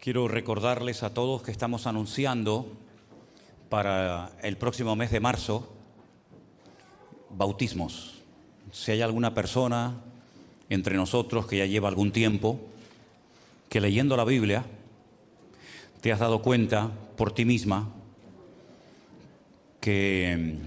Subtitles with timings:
[0.00, 2.72] Quiero recordarles a todos que estamos anunciando
[3.68, 5.74] para el próximo mes de marzo
[7.30, 8.22] bautismos.
[8.70, 9.96] Si hay alguna persona
[10.70, 12.60] entre nosotros que ya lleva algún tiempo,
[13.68, 14.64] que leyendo la Biblia
[16.00, 17.88] te has dado cuenta por ti misma
[19.80, 20.58] que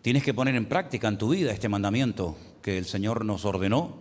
[0.00, 3.98] tienes que poner en práctica en tu vida este mandamiento que el Señor nos ordenó,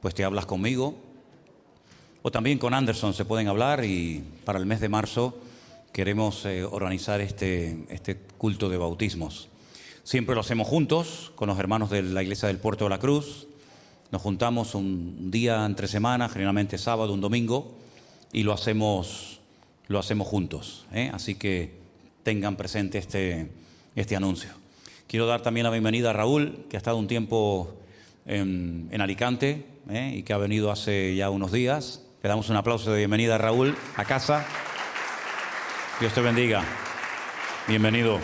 [0.00, 1.13] pues te hablas conmigo
[2.26, 5.38] o también con Anderson se pueden hablar y para el mes de marzo
[5.92, 9.50] queremos eh, organizar este, este culto de bautismos.
[10.04, 13.46] Siempre lo hacemos juntos con los hermanos de la Iglesia del Puerto de la Cruz.
[14.10, 17.74] Nos juntamos un día entre semana, generalmente sábado, un domingo,
[18.32, 19.40] y lo hacemos,
[20.20, 20.86] juntos.
[20.94, 21.10] ¿eh?
[21.12, 21.74] Así que
[22.22, 23.50] tengan presente este,
[23.96, 24.48] este anuncio.
[25.08, 27.76] Quiero dar también la bienvenida a Raúl, que ha estado un tiempo
[28.24, 30.14] en, Alicante ¿eh?
[30.16, 32.03] y que ha venido hace ya unos días.
[32.24, 34.46] Le damos un aplauso de bienvenida a Raúl a casa.
[36.00, 36.64] Dios te bendiga.
[37.68, 38.18] Bienvenido.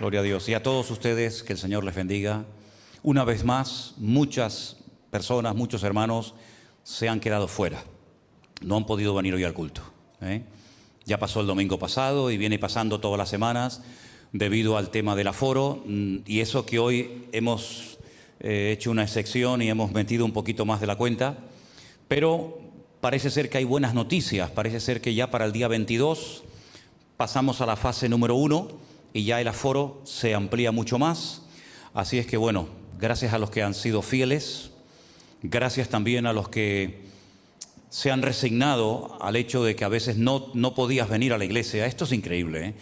[0.00, 0.48] Gloria a Dios.
[0.48, 2.46] Y a todos ustedes, que el Señor les bendiga.
[3.04, 4.78] Una vez más, muchas
[5.12, 6.34] personas, muchos hermanos
[6.82, 7.84] se han quedado fuera.
[8.60, 9.82] No han podido venir hoy al culto.
[10.22, 10.42] ¿eh?
[11.04, 13.82] Ya pasó el domingo pasado y viene pasando todas las semanas
[14.32, 15.80] debido al tema del aforo.
[15.86, 17.99] Mm, y eso que hoy hemos
[18.40, 21.38] eh, hecho una excepción y hemos metido un poquito más de la cuenta.
[22.08, 22.58] Pero
[23.00, 24.50] parece ser que hay buenas noticias.
[24.50, 26.42] Parece ser que ya para el día 22
[27.16, 28.68] pasamos a la fase número uno
[29.12, 31.42] y ya el aforo se amplía mucho más.
[31.92, 32.68] Así es que bueno,
[32.98, 34.70] gracias a los que han sido fieles,
[35.42, 37.02] gracias también a los que
[37.90, 41.44] se han resignado al hecho de que a veces no, no podías venir a la
[41.44, 41.86] iglesia.
[41.86, 42.68] Esto es increíble.
[42.68, 42.74] ¿eh?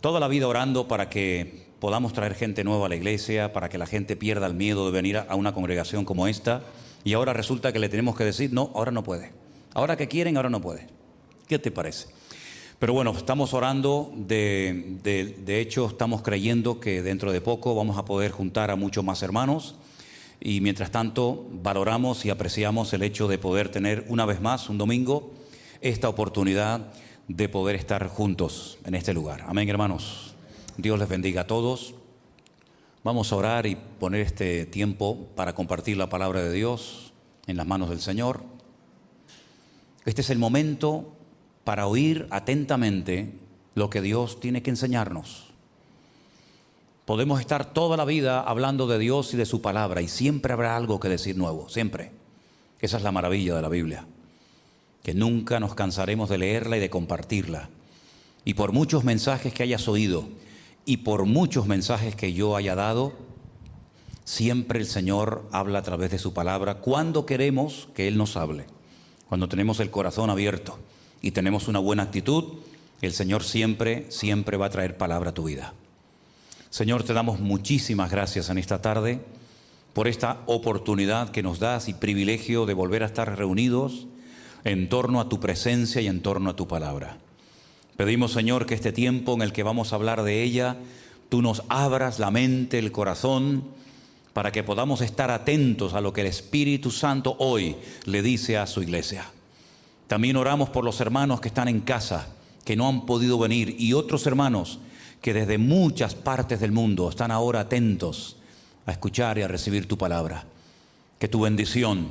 [0.00, 3.78] Toda la vida orando para que podamos traer gente nueva a la iglesia, para que
[3.78, 6.62] la gente pierda el miedo de venir a una congregación como esta.
[7.04, 9.32] Y ahora resulta que le tenemos que decir, no, ahora no puede.
[9.74, 10.86] Ahora que quieren, ahora no puede.
[11.46, 12.08] ¿Qué te parece?
[12.78, 18.04] Pero bueno, estamos orando, de, de, hecho estamos creyendo que dentro de poco vamos a
[18.04, 19.74] poder juntar a muchos más hermanos
[20.40, 24.78] y mientras tanto valoramos y apreciamos el hecho de poder tener una vez más, un
[24.78, 25.32] domingo,
[25.80, 26.92] esta oportunidad
[27.26, 29.44] de poder estar juntos en este lugar.
[29.48, 30.27] Amén, hermanos.
[30.78, 31.96] Dios les bendiga a todos.
[33.02, 37.12] Vamos a orar y poner este tiempo para compartir la palabra de Dios
[37.48, 38.44] en las manos del Señor.
[40.04, 41.16] Este es el momento
[41.64, 43.34] para oír atentamente
[43.74, 45.48] lo que Dios tiene que enseñarnos.
[47.06, 50.76] Podemos estar toda la vida hablando de Dios y de su palabra y siempre habrá
[50.76, 52.12] algo que decir nuevo, siempre.
[52.78, 54.06] Esa es la maravilla de la Biblia,
[55.02, 57.68] que nunca nos cansaremos de leerla y de compartirla.
[58.44, 60.28] Y por muchos mensajes que hayas oído
[60.88, 63.12] y por muchos mensajes que yo haya dado,
[64.24, 68.64] siempre el Señor habla a través de su palabra cuando queremos que Él nos hable,
[69.28, 70.78] cuando tenemos el corazón abierto
[71.20, 72.54] y tenemos una buena actitud,
[73.02, 75.74] el Señor siempre, siempre va a traer palabra a tu vida.
[76.70, 79.20] Señor, te damos muchísimas gracias en esta tarde
[79.92, 84.06] por esta oportunidad que nos das y privilegio de volver a estar reunidos
[84.64, 87.18] en torno a tu presencia y en torno a tu palabra.
[87.98, 90.76] Pedimos, Señor, que este tiempo en el que vamos a hablar de ella,
[91.28, 93.64] tú nos abras la mente, el corazón,
[94.32, 98.68] para que podamos estar atentos a lo que el Espíritu Santo hoy le dice a
[98.68, 99.24] su iglesia.
[100.06, 102.28] También oramos por los hermanos que están en casa,
[102.64, 104.78] que no han podido venir, y otros hermanos
[105.20, 108.36] que desde muchas partes del mundo están ahora atentos
[108.86, 110.44] a escuchar y a recibir tu palabra.
[111.18, 112.10] Que tu bendición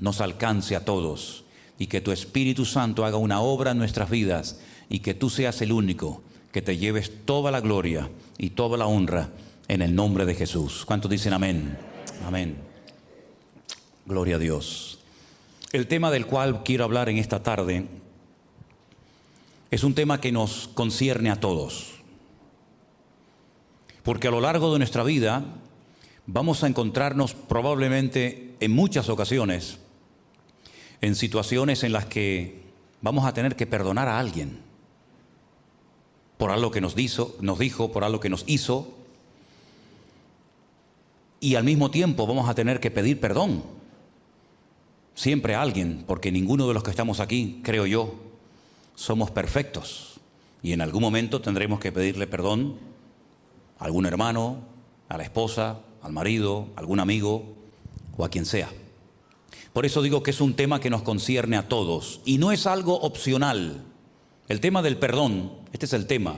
[0.00, 1.44] nos alcance a todos
[1.78, 4.58] y que tu Espíritu Santo haga una obra en nuestras vidas
[4.88, 6.22] y que tú seas el único
[6.52, 8.08] que te lleves toda la gloria
[8.38, 9.30] y toda la honra
[9.68, 10.84] en el nombre de Jesús.
[10.84, 11.76] ¿Cuántos dicen amén?
[12.26, 12.56] Amén.
[14.06, 14.98] Gloria a Dios.
[15.72, 17.86] El tema del cual quiero hablar en esta tarde
[19.70, 21.94] es un tema que nos concierne a todos.
[24.04, 25.44] Porque a lo largo de nuestra vida
[26.26, 29.78] vamos a encontrarnos probablemente en muchas ocasiones
[31.00, 32.62] en situaciones en las que
[33.02, 34.58] vamos a tener que perdonar a alguien
[36.44, 38.92] por algo que nos, hizo, nos dijo, por algo que nos hizo,
[41.40, 43.62] y al mismo tiempo vamos a tener que pedir perdón
[45.14, 48.12] Siempre alguien, porque ninguno de los que estamos aquí, creo yo,
[48.94, 50.20] somos perfectos.
[50.62, 52.76] Y en algún momento tendremos que pedirle perdón
[53.78, 54.58] a algún hermano,
[55.08, 57.54] a la esposa, al marido, a algún amigo
[58.18, 58.68] o a quien sea.
[59.72, 62.66] Por eso digo que es un tema que nos concierne a todos y no es
[62.66, 63.93] algo opcional.
[64.48, 66.36] El tema del perdón, este es el tema.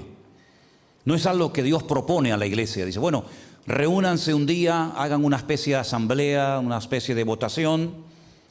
[1.05, 2.85] No es algo que Dios propone a la iglesia.
[2.85, 3.25] Dice, bueno,
[3.67, 8.06] reúnanse un día, hagan una especie de asamblea, una especie de votación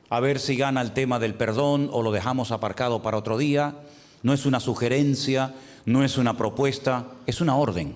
[0.10, 3.76] a ver si gana el tema del perdón o lo dejamos aparcado para otro día.
[4.24, 5.54] No es una sugerencia,
[5.86, 7.96] no es una propuesta, es una orden.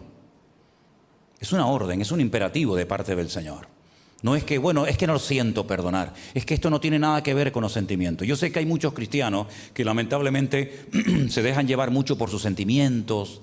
[1.40, 3.68] Es una orden, es un imperativo de parte del Señor.
[4.22, 6.14] No es que, bueno, es que no lo siento perdonar.
[6.34, 8.28] Es que esto no tiene nada que ver con los sentimientos.
[8.28, 10.88] Yo sé que hay muchos cristianos que lamentablemente
[11.30, 13.42] se dejan llevar mucho por sus sentimientos,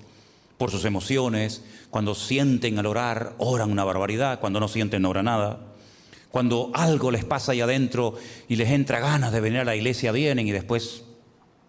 [0.59, 1.63] por sus emociones.
[1.89, 4.39] Cuando sienten al orar, oran una barbaridad.
[4.39, 5.61] Cuando no sienten, no oran nada.
[6.31, 8.15] Cuando algo les pasa ahí adentro
[8.47, 11.05] y les entra ganas de venir a la iglesia, vienen y después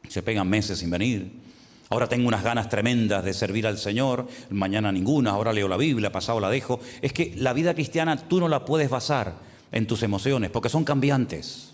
[0.09, 1.46] se pegan meses sin venir.
[1.89, 6.11] Ahora tengo unas ganas tremendas de servir al Señor, mañana ninguna, ahora leo la Biblia,
[6.11, 6.81] pasado la dejo.
[7.01, 9.35] Es que la vida cristiana tú no la puedes basar
[9.71, 11.73] en tus emociones, porque son cambiantes.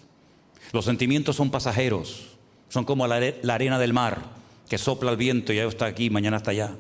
[0.72, 2.38] Los sentimientos son pasajeros,
[2.70, 3.16] son como la,
[3.54, 4.22] arena del mar,
[4.70, 6.76] que sopla el viento y ya está aquí, mañana está allá.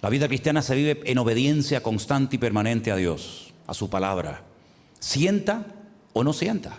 [0.00, 4.42] La vida cristiana se vive en obediencia constante y permanente a Dios, a su palabra.
[4.98, 5.66] Sienta
[6.12, 6.78] o no sienta.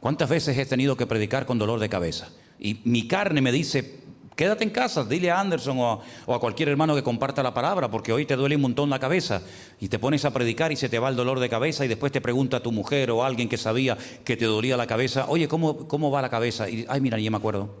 [0.00, 2.28] ¿Cuántas veces he tenido que predicar con dolor de cabeza?
[2.58, 4.01] Y mi carne me dice,
[4.36, 6.02] quédate en casa, dile a Anderson o
[6.32, 9.42] a, cualquier hermano que comparta la palabra, porque hoy te duele un montón la cabeza
[9.80, 12.12] y te pones a predicar y se te va el dolor de cabeza y después
[12.12, 15.26] te pregunta a tu mujer o a alguien que sabía que te dolía la cabeza,
[15.28, 16.68] oye, ¿cómo, cómo va la cabeza?
[16.68, 17.74] Y, ay, mira, ni me acuerdo,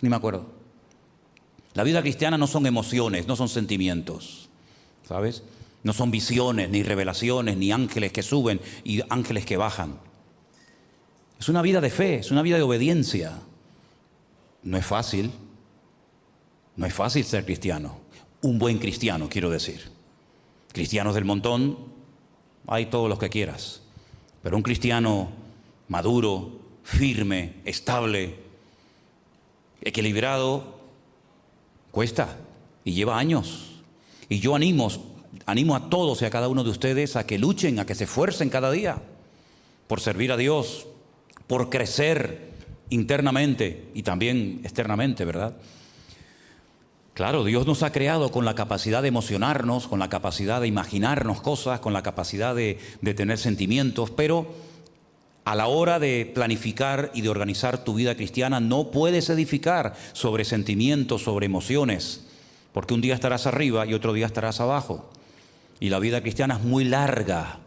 [0.00, 0.46] ni me acuerdo.
[1.74, 4.48] La vida cristiana no son emociones, no son sentimientos,
[5.06, 5.44] ¿sabes?
[5.82, 9.98] No son visiones, ni revelaciones, ni ángeles que suben y ángeles que bajan.
[11.38, 13.38] Es una vida de fe, es una vida de obediencia.
[14.62, 15.32] No es fácil,
[16.76, 17.98] no es fácil ser cristiano.
[18.42, 19.90] Un buen cristiano, quiero decir.
[20.72, 21.76] Cristianos del montón,
[22.66, 23.82] hay todos los que quieras.
[24.42, 25.30] Pero un cristiano
[25.88, 28.36] maduro, firme, estable,
[29.82, 30.80] equilibrado,
[31.90, 32.36] cuesta
[32.84, 33.82] y lleva años.
[34.28, 34.88] Y yo animo,
[35.46, 38.04] animo a todos y a cada uno de ustedes a que luchen, a que se
[38.04, 39.02] esfuercen cada día
[39.86, 40.86] por servir a Dios,
[41.46, 42.50] por crecer
[42.90, 45.56] internamente y también externamente, ¿verdad?
[47.14, 51.42] Claro, Dios nos ha creado con la capacidad de emocionarnos, con la capacidad de imaginarnos
[51.42, 52.78] cosas, con la capacidad de,
[53.14, 54.46] tener sentimientos, pero
[55.44, 60.44] a la hora de planificar y de organizar tu vida cristiana no puedes edificar sobre
[60.44, 62.26] sentimientos, sobre emociones,
[62.72, 65.10] porque un día estarás arriba y otro día estarás abajo.
[65.80, 67.58] Y la vida cristiana es muy larga.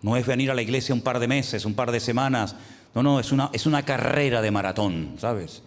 [0.00, 2.56] No es venir a la iglesia un par de meses, un par de semanas.
[2.94, 5.62] No, no, es una, es una carrera de maratón, ¿sabes?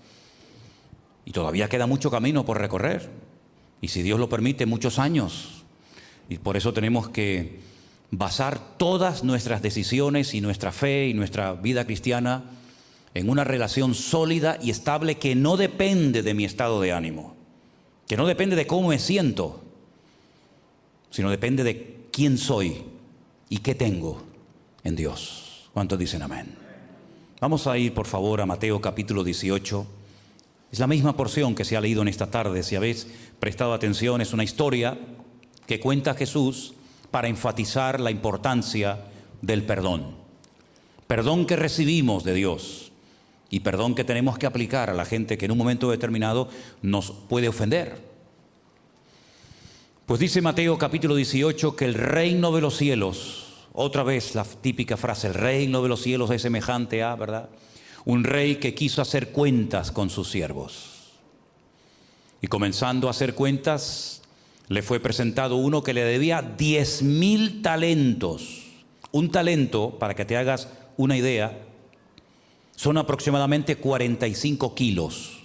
[1.25, 3.09] Y todavía queda mucho camino por recorrer.
[3.81, 5.63] Y si Dios lo permite, muchos años.
[6.29, 7.59] Y por eso tenemos que
[8.11, 12.43] basar todas nuestras decisiones y nuestra fe y nuestra vida cristiana
[13.13, 17.35] en una relación sólida y estable que no depende de mi estado de ánimo,
[18.07, 19.63] que no depende de cómo me siento,
[21.09, 22.83] sino depende de quién soy
[23.49, 24.21] y qué tengo
[24.83, 25.69] en Dios.
[25.73, 26.55] ¿Cuántos dicen amén?
[27.39, 29.87] Vamos a ir, por favor, a Mateo capítulo 18.
[30.71, 32.63] Es la misma porción que se ha leído en esta tarde.
[32.63, 33.07] Si habéis
[33.39, 34.97] prestado atención, es una historia
[35.67, 36.73] que cuenta Jesús
[37.11, 39.05] para enfatizar la importancia
[39.41, 40.15] del perdón.
[41.07, 42.91] Perdón que recibimos de Dios
[43.49, 46.49] y perdón que tenemos que aplicar a la gente que en un momento determinado
[46.81, 48.01] nos puede ofender.
[50.05, 54.97] Pues dice Mateo capítulo 18 que el reino de los cielos, otra vez la típica
[54.97, 57.49] frase, el reino de los cielos es semejante a, ¿verdad?
[58.05, 60.91] Un rey que quiso hacer cuentas con sus siervos.
[62.41, 64.21] Y comenzando a hacer cuentas,
[64.67, 68.63] le fue presentado uno que le debía diez mil talentos.
[69.11, 71.65] Un talento, para que te hagas una idea,
[72.75, 75.39] son aproximadamente 45 kilos.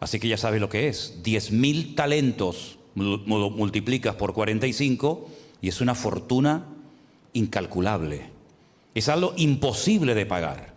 [0.00, 1.20] Así que ya sabes lo que es.
[1.22, 5.30] Diez mil talentos multiplicas por 45
[5.62, 6.66] y es una fortuna
[7.32, 8.39] incalculable.
[8.94, 10.74] Es algo imposible de pagar.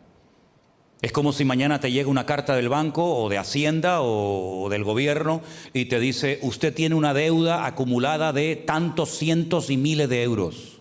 [1.03, 4.85] Es como si mañana te llega una carta del banco o de Hacienda o, del
[4.85, 5.41] gobierno
[5.73, 10.79] y te dice, usted tiene una deuda acumulada de tantos cientos y miles de euros.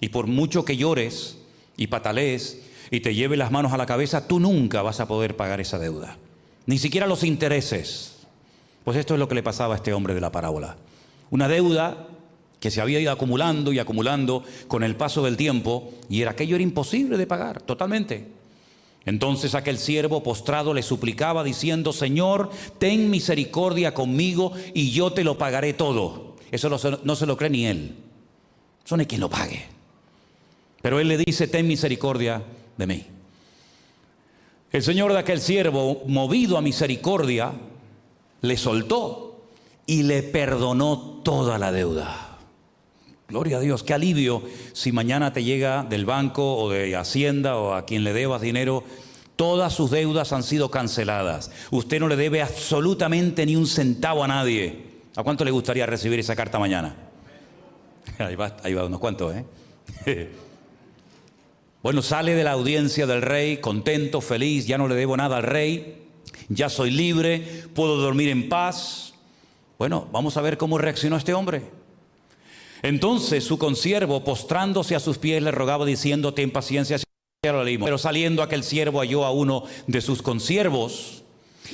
[0.00, 1.38] Y por mucho que llores
[1.76, 2.60] y patalees
[2.92, 5.80] y te lleve las manos a la cabeza, tú nunca vas a poder pagar esa
[5.80, 6.18] deuda.
[6.66, 8.18] Ni siquiera los intereses.
[8.84, 10.76] Pues esto es lo que le pasaba a este hombre de la parábola.
[11.30, 12.06] Una deuda
[12.62, 16.54] que se había ido acumulando y acumulando con el paso del tiempo, y era, aquello
[16.54, 18.28] era imposible de pagar, totalmente.
[19.04, 25.36] Entonces aquel siervo postrado le suplicaba diciendo, Señor, ten misericordia conmigo y yo te lo
[25.36, 26.36] pagaré todo.
[26.52, 27.96] Eso no se, lo cree ni él.
[28.84, 29.64] Son hay quien lo pague.
[30.82, 32.44] Pero él le dice, ten misericordia
[32.76, 33.06] de mí.
[34.70, 37.50] El Señor de aquel siervo, movido a misericordia,
[38.40, 39.48] le soltó
[39.84, 42.31] y le perdonó toda la deuda.
[43.32, 44.42] Gloria a Dios, qué alivio
[44.74, 48.84] si mañana te llega del banco o de Hacienda o a quien le debas dinero,
[49.36, 51.50] todas sus deudas han sido canceladas.
[51.70, 54.84] Usted no le debe absolutamente ni un centavo a nadie.
[55.16, 56.94] ¿A cuánto le gustaría recibir esa carta mañana?
[58.18, 59.46] Ahí va, ahí va unos cuantos, ¿eh?
[61.82, 65.42] Bueno, sale de la audiencia del rey contento, feliz, ya no le debo nada al
[65.42, 66.02] rey,
[66.50, 69.14] ya soy libre, puedo dormir en paz.
[69.78, 71.81] Bueno, vamos a ver cómo reaccionó este hombre.
[72.82, 76.98] Entonces su consiervo, postrándose a sus pies, le rogaba diciendo, ten paciencia.
[77.42, 81.22] Pero saliendo aquel siervo halló a uno de sus consiervos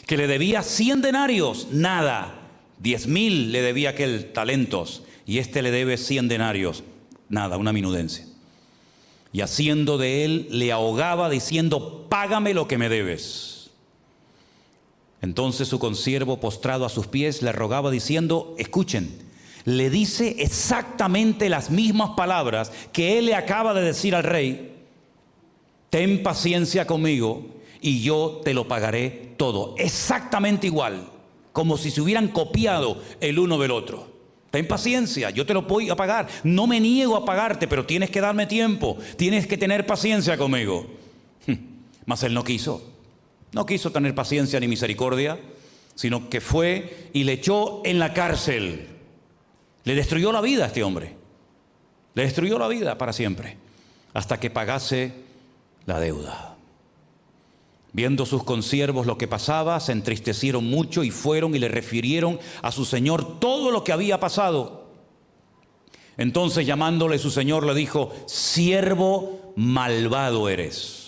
[0.07, 2.41] que le debía cien denarios, nada,
[2.79, 6.85] diez mil le debía aquel talentos, y este le debe cien denarios,
[7.29, 8.27] nada, una minudencia.
[9.33, 13.71] Y haciendo de él, le ahogaba diciendo, págame lo que me debes.
[15.21, 19.28] Entonces su consiervo, postrado a sus pies, le rogaba diciendo, escuchen,
[19.69, 24.73] le dice exactamente las mismas palabras que él le acaba de decir al rey,
[25.91, 27.47] ten paciencia conmigo
[27.83, 29.75] y yo te lo pagaré todo.
[29.77, 31.11] Exactamente igual,
[31.53, 34.11] como si se hubieran copiado el uno del otro.
[34.51, 36.29] Ten paciencia, yo te lo voy a pagar.
[36.45, 40.87] No me niego a pagarte, pero tienes que darme tiempo, tienes que tener paciencia conmigo.
[42.07, 42.91] Mas él no quiso,
[43.53, 45.39] no quiso tener paciencia ni misericordia,
[45.95, 48.98] sino que fue y le echó en la cárcel.
[49.89, 51.17] Le destruyó la vida a este hombre.
[52.13, 53.57] Le destruyó la vida para siempre,
[54.13, 55.15] hasta que pagase
[55.87, 56.59] la deuda.
[57.95, 62.71] Viendo sus consiervos lo que pasaba, se entristecieron mucho y fueron y le refirieron a
[62.71, 64.91] su señor todo lo que había pasado.
[66.19, 71.08] Entonces llamándole su señor le dijo, siervo malvado eres.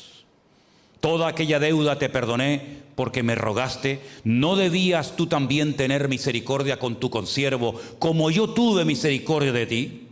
[1.01, 6.97] Toda aquella deuda te perdoné porque me rogaste, ¿no debías tú también tener misericordia con
[6.97, 10.07] tu consiervo, como yo tuve misericordia de ti?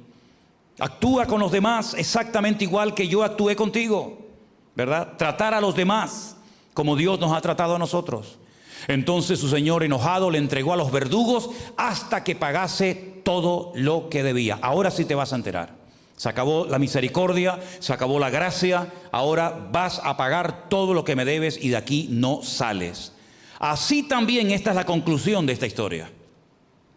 [0.78, 4.26] Actúa con los demás exactamente igual que yo actué contigo,
[4.74, 5.16] ¿verdad?
[5.18, 6.36] Tratar a los demás
[6.72, 8.38] como Dios nos ha tratado a nosotros.
[8.86, 14.22] Entonces su señor enojado le entregó a los verdugos hasta que pagase todo lo que
[14.22, 14.58] debía.
[14.62, 15.77] Ahora sí te vas a enterar.
[16.18, 21.14] Se acabó la misericordia, se acabó la gracia, ahora vas a pagar todo lo que
[21.14, 23.12] me debes y de aquí no sales.
[23.60, 26.10] Así también esta es la conclusión de esta historia.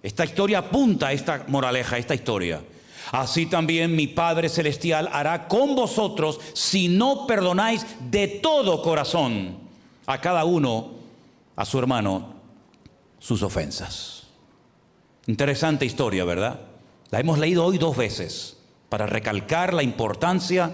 [0.02, 2.64] Esta historia apunta a esta moraleja, a esta historia.
[3.12, 9.60] Así también mi Padre Celestial hará con vosotros si no perdonáis de todo corazón
[10.08, 10.94] a cada uno,
[11.56, 12.34] a su hermano,
[13.20, 14.24] sus ofensas.
[15.28, 16.60] Interesante historia, ¿verdad?
[17.12, 18.58] La hemos leído hoy dos veces
[18.92, 20.74] para recalcar la importancia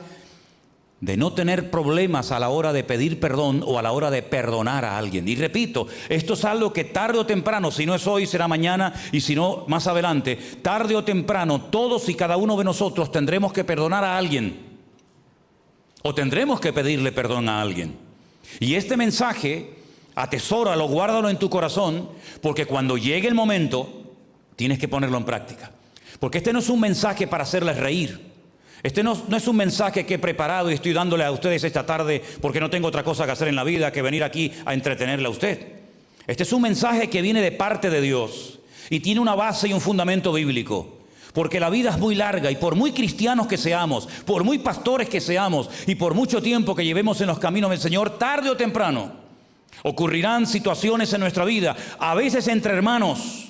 [1.02, 4.24] de no tener problemas a la hora de pedir perdón o a la hora de
[4.24, 5.28] perdonar a alguien.
[5.28, 8.92] Y repito, esto es algo que tarde o temprano, si no es hoy, será mañana
[9.12, 13.54] y si no, más adelante, tarde o temprano, todos y cada uno de nosotros tendremos
[13.54, 14.66] que perdonar a alguien
[16.02, 18.00] o tendremos que pedirle perdón a alguien.
[18.60, 19.76] Y este mensaje,
[20.16, 22.10] atesóralo, guárdalo en tu corazón,
[22.42, 24.16] porque cuando llegue el momento,
[24.56, 25.77] tienes que ponerlo en práctica.
[26.20, 28.28] Porque este no es un mensaje para hacerles reír.
[28.84, 32.22] Este no, es un mensaje que he preparado y estoy dándole a ustedes esta tarde
[32.42, 35.28] porque no tengo otra cosa que hacer en la vida que venir aquí a entretenerle
[35.28, 35.68] a usted.
[36.28, 38.60] Este es un mensaje que viene de parte de Dios
[38.90, 41.00] y tiene una base y un fundamento bíblico.
[41.34, 45.10] Porque la vida es muy larga y por muy cristianos que seamos, por muy pastores
[45.10, 48.58] que seamos y por mucho tiempo que llevemos en los caminos del Señor, tarde o
[48.58, 49.28] temprano
[49.84, 53.47] ocurrirán situaciones en nuestra vida, a veces entre hermanos,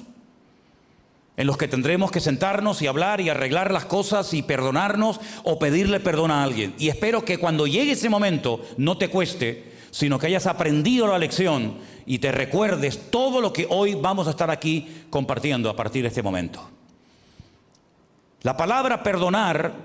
[1.38, 5.60] en los que tendremos que sentarnos y hablar y arreglar las cosas y perdonarnos o
[5.60, 6.74] pedirle perdón a alguien.
[6.80, 11.20] Y espero que cuando llegue ese momento no te cueste, sino que hayas aprendido la
[11.20, 11.78] lección
[12.08, 16.08] y te recuerdes todo lo que hoy vamos a estar aquí compartiendo a partir de
[16.08, 16.68] este momento.
[18.42, 19.76] La palabra perdonar,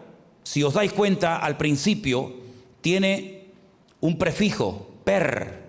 [0.42, 2.32] si os dais cuenta al principio,
[2.80, 3.48] tiene
[4.00, 5.62] un prefijo, per.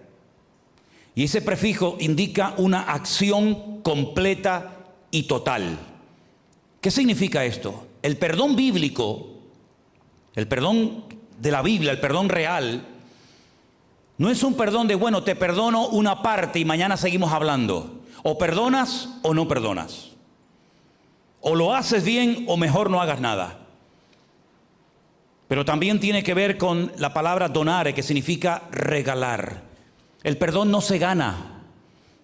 [1.14, 4.73] Y ese prefijo indica una acción completa
[5.14, 5.78] y total.
[6.82, 7.86] ¿Qué significa esto?
[8.02, 9.28] El perdón bíblico,
[10.34, 11.06] el perdón
[11.38, 12.84] de la Biblia, el perdón real,
[14.18, 18.02] no es un perdón de, bueno, te perdono una parte y mañana seguimos hablando.
[18.24, 20.10] O perdonas o no perdonas.
[21.42, 23.60] O lo haces bien o mejor no hagas nada.
[25.48, 29.62] Pero también tiene que ver con la palabra donare, que significa regalar.
[30.24, 31.53] El perdón no se gana,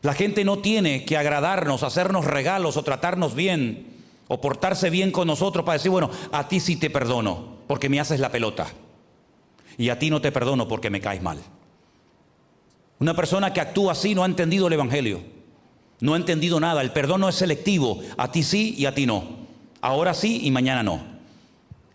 [0.02, 3.88] la gente no tiene que agradarnos, hacernos regalos o tratarnos bien
[4.28, 8.00] o portarse bien con nosotros para decir, bueno, a ti sí te perdono porque me
[8.00, 8.68] haces la pelota
[9.78, 11.40] y a ti no te perdono porque me caes mal.
[13.00, 15.22] Una persona que actúa así no ha entendido el Evangelio,
[16.02, 19.06] no ha entendido nada, el perdón no es selectivo, a ti sí y a ti
[19.06, 19.24] no,
[19.82, 21.20] ahora sí y mañana no.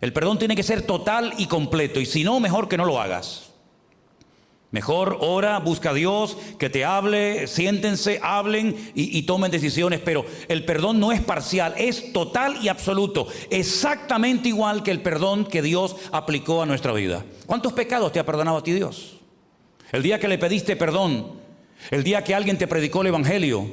[0.01, 2.99] El perdón tiene que ser total y completo, y si no, mejor que no lo
[2.99, 3.44] hagas.
[4.75, 10.25] Mejor ora, busca a Dios, que te hable, siéntense, hablen y, y, tomen decisiones, pero
[10.49, 15.61] el perdón no es parcial, es total y absoluto, exactamente igual que el perdón que
[15.61, 17.23] Dios aplicó a nuestra vida.
[17.45, 19.21] ¿Cuántos pecados te ha perdonado a ti Dios?
[19.93, 21.39] El día que le pediste perdón,
[21.89, 23.65] el día que alguien te predicó el Evangelio,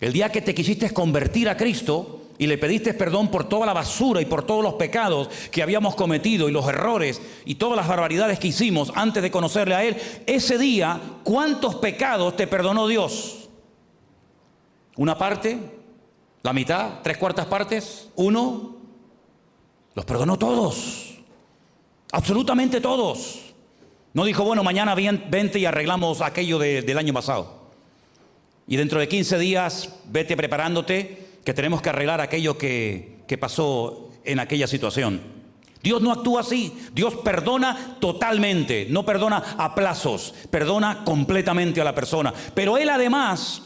[0.00, 3.74] el día que te quisiste convertir a Cristo, y le pediste perdón por toda la
[3.74, 7.86] basura y por todos los pecados que habíamos cometido y los errores y todas las
[7.86, 13.50] barbaridades que hicimos antes de conocerle a Él, ese día, ¿cuántos pecados te perdonó Dios?
[14.96, 15.58] ¿Una parte?
[16.40, 17.02] ¿La mitad?
[17.02, 18.08] ¿Tres cuartas partes?
[18.16, 18.74] ¿Uno?
[19.94, 21.18] Los perdonó todos.
[22.10, 23.52] Absolutamente todos.
[24.14, 27.68] No dijo, bueno, mañana vente y arreglamos aquello de, del año pasado.
[28.66, 34.10] Y dentro de 15 días, vete preparándote que tenemos que arreglar aquello que, que pasó
[34.24, 35.20] en aquella situación.
[35.82, 36.76] Dios no actúa así.
[36.92, 42.34] Dios perdona totalmente, no perdona a plazos, perdona completamente a la persona.
[42.54, 43.62] Pero Él además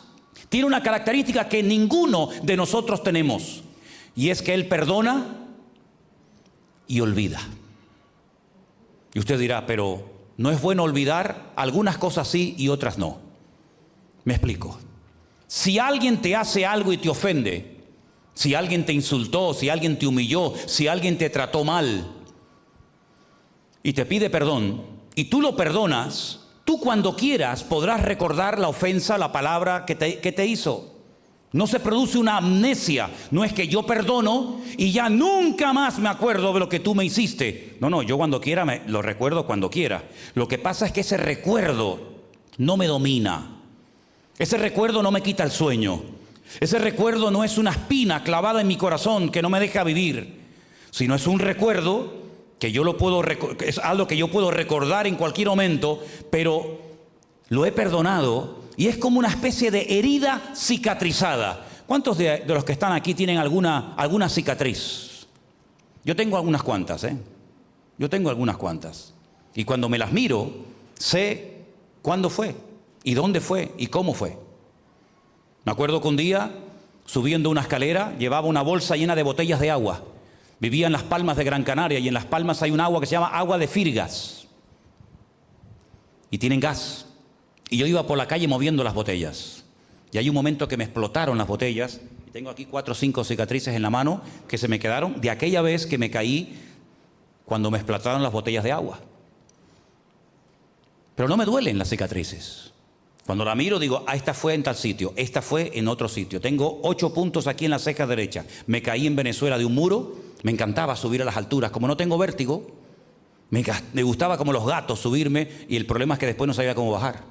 [0.48, 3.62] tiene una característica que ninguno de nosotros tenemos.
[4.14, 5.46] Y es que Él perdona
[6.86, 7.40] y olvida.
[9.12, 13.18] Y usted dirá, pero no es bueno olvidar algunas cosas sí y otras no.
[14.24, 14.78] Me explico.
[15.46, 17.74] Si alguien te hace algo y te ofende,
[18.34, 22.04] si alguien te insultó, si alguien te humilló, si alguien te trató mal
[23.82, 24.82] y te pide perdón
[25.14, 30.46] y tú lo perdonas, tú cuando quieras podrás recordar la ofensa, la palabra que te,
[30.46, 30.92] hizo.
[31.52, 33.08] No se produce una amnesia.
[33.30, 36.96] No es que yo perdono y ya nunca más me acuerdo de lo que tú
[36.96, 37.76] me hiciste.
[37.78, 40.02] No, no, yo cuando quiera me, lo recuerdo cuando quiera.
[40.34, 42.00] Lo que pasa es que ese recuerdo
[42.58, 43.53] no me domina.
[44.38, 46.02] Ese recuerdo no me quita el sueño.
[46.60, 50.40] Ese recuerdo no es una espina clavada en mi corazón que no me deja vivir,
[50.90, 52.24] sino es un recuerdo
[52.58, 53.22] que yo lo puedo
[53.64, 56.80] es algo que yo puedo recordar en cualquier momento, pero
[57.48, 61.66] lo he perdonado y es como una especie de herida cicatrizada.
[61.86, 65.26] ¿Cuántos de, los que están aquí tienen alguna, alguna cicatriz?
[66.04, 67.16] Yo tengo algunas cuantas, ¿eh?
[67.98, 69.14] Yo tengo algunas cuantas.
[69.54, 70.50] Y cuando me las miro,
[70.98, 71.58] sé
[72.02, 72.54] cuándo fue,
[73.04, 74.36] y dónde fue, y cómo fue.
[75.64, 76.50] Me acuerdo que un día,
[77.04, 80.02] subiendo una escalera, llevaba una bolsa llena de botellas de agua.
[80.58, 83.06] Vivía en las Palmas de Gran Canaria y en las Palmas hay un agua que
[83.06, 84.48] se llama agua de Firgas.
[86.30, 87.06] Y tienen gas.
[87.68, 89.64] Y yo iba por la calle moviendo las botellas.
[90.10, 92.00] Y hay un momento que me explotaron las botellas.
[92.26, 95.30] Y tengo aquí cuatro o cinco cicatrices en la mano que se me quedaron de
[95.30, 96.58] aquella vez que me caí
[97.44, 99.00] cuando me explotaron las botellas de agua.
[101.14, 102.73] Pero no me duelen las cicatrices.
[103.26, 106.40] Cuando la miro digo, ah, esta fue en tal sitio, esta fue en otro sitio.
[106.40, 108.44] Tengo ocho puntos aquí en la ceja derecha.
[108.66, 111.70] Me caí en Venezuela de un muro, me encantaba subir a las alturas.
[111.70, 112.66] Como no tengo vértigo,
[113.50, 116.90] me, gustaba como los gatos subirme y el problema es que después no sabía cómo
[116.90, 117.22] bajar.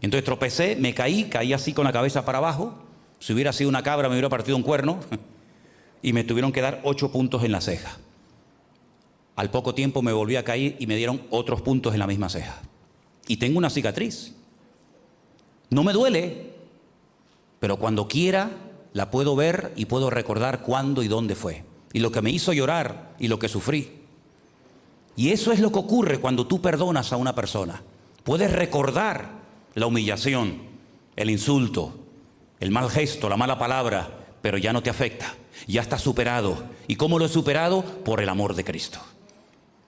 [0.00, 2.74] Entonces tropecé, me caí, caí así con la cabeza para abajo.
[3.18, 5.00] Si hubiera sido una cabra me hubiera partido un cuerno
[6.02, 7.98] y me tuvieron que dar ocho puntos en la ceja.
[9.36, 12.28] Al poco tiempo me volví a caer y me dieron otros puntos en la misma
[12.28, 12.62] ceja.
[13.26, 14.34] Y tengo una cicatriz.
[15.72, 16.52] No me duele,
[17.58, 18.50] pero cuando quiera
[18.92, 21.64] la puedo ver y puedo recordar cuándo y dónde fue.
[21.94, 24.02] Y lo que me hizo llorar y lo que sufrí.
[25.16, 27.82] Y eso es lo que ocurre cuando tú perdonas a una persona.
[28.22, 29.30] Puedes recordar
[29.72, 30.58] la humillación,
[31.16, 31.94] el insulto,
[32.60, 34.10] el mal gesto, la mala palabra,
[34.42, 35.34] pero ya no te afecta.
[35.66, 36.64] Ya está superado.
[36.86, 37.82] ¿Y cómo lo he superado?
[37.82, 38.98] Por el amor de Cristo.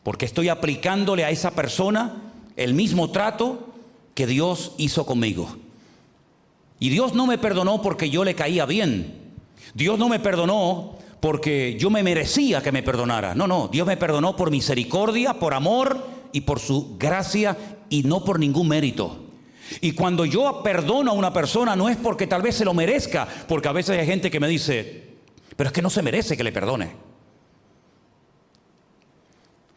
[0.03, 3.75] Porque estoy aplicándole a esa persona el mismo trato
[4.15, 5.59] que Dios hizo conmigo.
[6.85, 9.33] Y Dios no me perdonó porque yo le caía bien.
[9.73, 13.35] Dios no me perdonó porque yo me merecía que me perdonara.
[13.35, 17.57] No, no, Dios me perdonó por misericordia, por amor y por su gracia
[17.89, 19.19] y no por ningún mérito.
[19.81, 23.27] Y cuando yo perdono a una persona no es porque tal vez se lo merezca,
[23.49, 25.15] porque a veces hay gente que me dice,
[25.57, 26.91] pero es que no se merece que le perdone.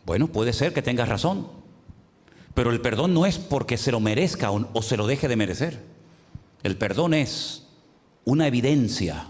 [0.06, 1.48] Bueno, puede ser que tengas razón,
[2.54, 5.97] pero el perdón no es porque se lo merezca o, se lo deje de merecer.
[6.68, 7.66] El perdón es
[8.26, 9.28] una evidencia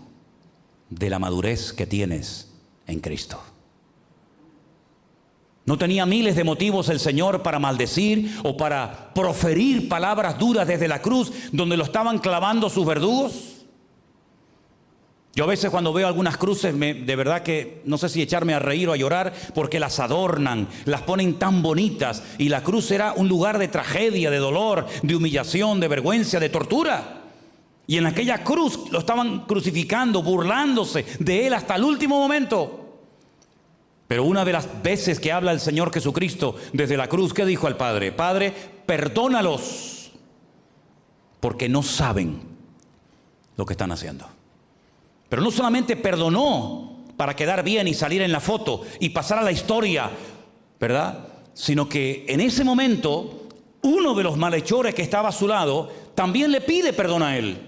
[0.89, 2.51] de la madurez que tienes
[2.87, 3.39] en Cristo.
[5.63, 10.87] No tenía miles de motivos el Señor para maldecir o para proferir palabras duras desde
[10.87, 13.57] la cruz donde lo estaban clavando sus verdugos.
[15.35, 18.59] Yo a veces cuando veo algunas cruces, de verdad que no sé si echarme a
[18.59, 23.13] reír o a llorar porque las adornan, las ponen tan bonitas y la cruz era
[23.13, 27.16] un lugar de tragedia, de dolor, de humillación, de vergüenza, de tortura.
[27.87, 32.83] Y en aquella cruz lo estaban crucificando, burlándose de él hasta el último momento.
[34.07, 37.65] Pero una de las veces que habla el Señor Jesucristo desde la cruz, ¿qué dijo
[37.65, 38.11] al Padre?
[38.11, 38.53] Padre,
[38.85, 40.11] perdónalos,
[41.39, 42.41] porque no saben
[43.55, 44.27] lo que están haciendo.
[45.29, 49.43] Pero no solamente perdonó para quedar bien y salir en la foto y pasar a
[49.43, 50.09] la historia,
[50.79, 51.27] ¿verdad?
[51.53, 53.47] Sino que en ese momento
[53.81, 57.66] uno de los malhechores que estaba a su lado también le pide perdón a él.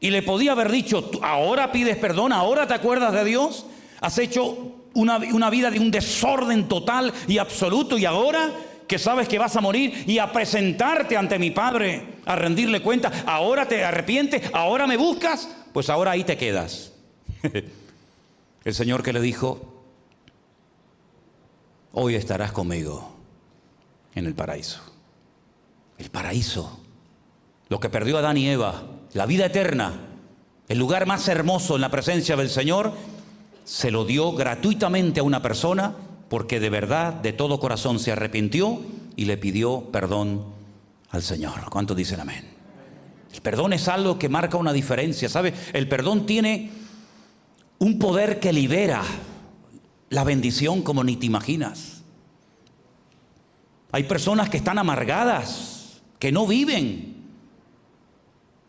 [0.00, 3.66] Y le podía haber dicho, ahora pides perdón, ahora te acuerdas de Dios,
[4.00, 8.52] has hecho una, vida de un desorden total y absoluto y ahora
[8.86, 13.24] que sabes que vas a morir y a presentarte ante mi Padre, a rendirle cuenta,
[13.26, 16.92] ahora te arrepientes, ahora me buscas, pues ahora ahí te quedas.
[18.64, 19.82] El Señor que le dijo,
[21.92, 23.14] hoy estarás conmigo
[24.14, 24.80] en el paraíso.
[25.98, 26.80] El paraíso,
[27.68, 28.82] lo que perdió Adán y Eva,
[29.14, 29.92] la vida eterna,
[30.68, 32.92] el lugar más hermoso en la presencia del Señor,
[33.64, 35.94] se lo dio gratuitamente a una persona
[36.28, 38.80] porque de verdad, de todo corazón se arrepintió
[39.16, 40.44] y le pidió perdón
[41.10, 41.70] al Señor.
[41.70, 42.44] ¿Cuántos dicen amén?
[43.32, 45.54] El perdón es algo que marca una diferencia, ¿sabe?
[45.72, 46.70] El perdón tiene
[47.78, 49.02] un poder que libera
[50.10, 52.02] la bendición como ni te imaginas.
[53.92, 57.07] Hay personas que están amargadas, que no viven,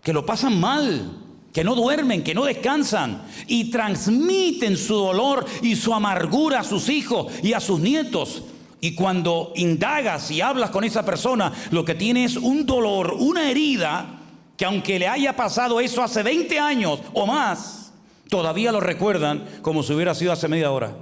[0.10, 1.18] que lo pasan mal,
[1.54, 6.90] que no duermen, que no descansan y transmiten su dolor y su amargura a sus
[6.90, 8.42] hijos y a sus nietos.
[8.82, 13.52] Y cuando indagas y hablas con esa persona, lo que tiene es un dolor, una
[13.52, 14.20] herida,
[14.58, 17.94] que aunque le haya pasado eso hace 20 años o más,
[18.30, 20.96] todavía lo recuerdan como si hubiera sido hace media hora.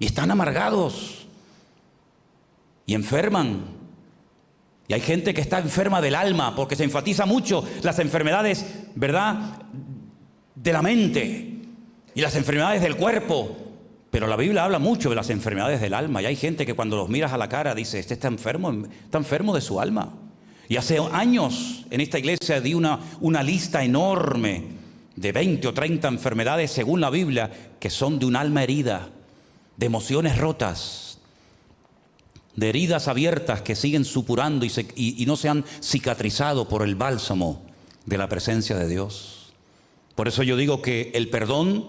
[0.00, 1.28] Y están amargados
[2.86, 3.75] y enferman
[4.88, 9.62] y hay gente que está enferma del alma porque se enfatiza mucho las enfermedades, ¿verdad?
[10.54, 11.54] De la mente
[12.14, 13.56] y las enfermedades del cuerpo.
[14.10, 16.96] Pero la Biblia habla mucho de las enfermedades del alma y hay gente que cuando
[16.96, 18.72] los miras a la cara dice, este está enfermo,
[19.04, 20.12] está enfermo de su alma.
[20.68, 24.64] Y hace años en esta iglesia di una, una lista enorme
[25.16, 29.08] de 20 o 30 enfermedades según la Biblia que son de un alma herida,
[29.76, 31.05] de emociones rotas,
[32.56, 37.62] de heridas abiertas que siguen supurando y, no se han cicatrizado por el bálsamo
[38.06, 39.52] de la presencia de Dios.
[40.14, 41.88] Por eso yo digo que el perdón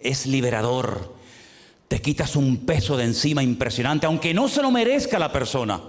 [0.00, 1.14] es liberador.
[1.88, 5.80] Te quitas un peso de encima impresionante, aunque no se lo merezca la persona.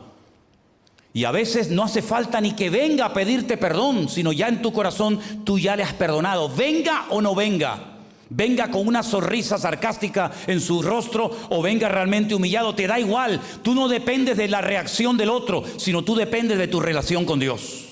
[1.13, 4.61] Y a veces no hace falta ni que venga a pedirte perdón, sino ya en
[4.61, 6.49] tu corazón tú ya le has perdonado.
[6.49, 7.90] Venga o no venga
[8.31, 13.39] venga con una sonrisa sarcástica en su rostro o venga realmente humillado, te da igual.
[13.61, 17.39] Tú no dependes de la reacción del otro, sino tú dependes de tu relación con
[17.39, 17.89] Dios.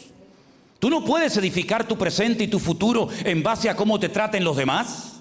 [0.80, 4.46] Tú no puedes edificar tu presente y tu futuro en base a cómo te traten
[4.46, 5.20] los demás.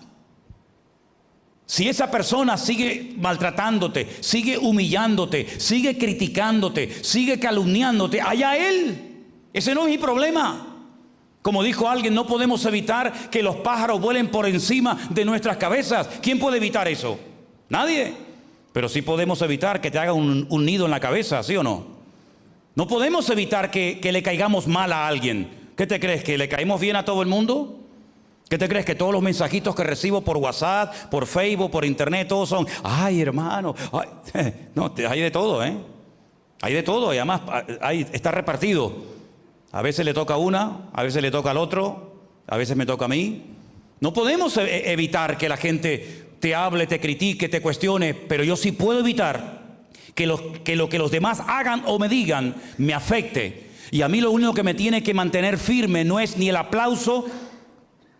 [1.66, 9.24] Si esa persona sigue maltratándote, sigue humillándote, sigue criticándote, sigue calumniándote, allá él.
[9.52, 10.67] Ese no es mi problema.
[11.42, 16.08] Como dijo alguien, no podemos evitar que los pájaros vuelen por encima de nuestras cabezas.
[16.20, 17.18] ¿Quién puede evitar eso?
[17.68, 18.14] Nadie.
[18.72, 21.98] Pero sí podemos evitar que te haga un, nido en la cabeza, ¿sí o no?
[22.74, 25.70] No podemos evitar que, le caigamos mal a alguien.
[25.76, 26.22] ¿Qué te crees?
[26.22, 27.80] ¿Que le caemos bien a todo el mundo?
[28.48, 28.84] ¿Qué te crees?
[28.84, 33.20] Que todos los mensajitos que recibo por WhatsApp, por Facebook, por Internet, todos son, ay
[33.20, 33.74] hermano,
[34.74, 35.76] no, hay de todo, ¿eh?
[36.62, 37.42] Hay de todo y además
[37.80, 39.17] hay, está repartido.
[39.72, 42.86] A veces le toca a una, a veces le toca al otro, a veces me
[42.86, 43.42] toca a mí.
[44.00, 48.44] No podemos e-, e-, evitar que la gente te hable, te critique, te cuestione, pero
[48.44, 52.54] yo sí puedo evitar que lo que, lo que los demás hagan o me digan
[52.78, 53.68] me afecte.
[53.90, 56.56] Y a mí lo único que me tiene que mantener firme no es ni el
[56.56, 57.26] aplauso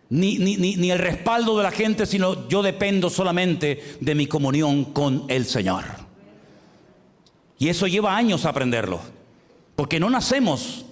[0.09, 4.85] ni, ni, ni, el respaldo de la gente, sino yo dependo solamente de mi comunión
[4.85, 5.83] con el Señor.
[7.59, 9.01] Y eso lleva años aprenderlo,
[9.75, 10.85] porque no nacemos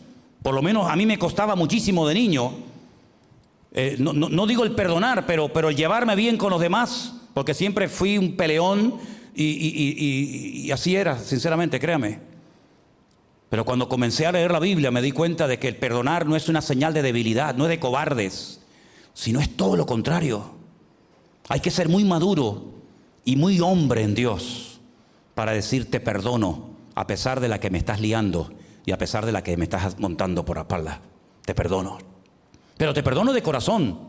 [0.47, 2.53] por lo menos a mí me costaba muchísimo de niño.
[3.73, 7.89] Eh, no, digo el perdonar, pero, pero el llevarme bien con los demás, porque siempre
[7.89, 8.95] fui un peleón
[9.35, 12.21] y, y así era, sinceramente, créame.
[13.49, 16.37] Pero cuando comencé a leer la Biblia me di cuenta de que el perdonar no
[16.37, 18.61] es una señal de debilidad, no es de cobardes,
[19.13, 20.49] sino es todo lo contrario.
[21.49, 22.71] Hay que ser muy maduro
[23.25, 24.79] y muy hombre en Dios
[25.35, 28.56] para decirte perdono a pesar de la que me estás liando
[28.87, 31.01] y a pesar de la que me estás montando por la espalda,
[31.43, 31.97] te perdono.
[32.77, 33.99] Pero te perdono de corazón.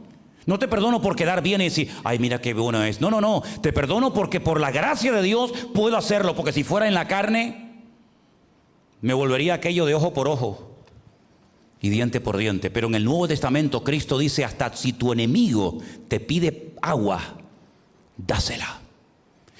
[0.46, 3.00] No te perdono por quedar bien y decir, ay, mira qué bueno es.
[3.00, 3.42] No, no, no.
[3.60, 6.36] Te perdono porque por la gracia de Dios puedo hacerlo.
[6.36, 7.82] Porque si fuera en la carne,
[9.00, 10.76] me volvería aquello de ojo por ojo
[11.80, 12.70] y diente por diente.
[12.70, 17.20] Pero en el Nuevo Testamento Cristo dice, hasta si tu enemigo te pide agua,
[18.16, 18.78] dásela.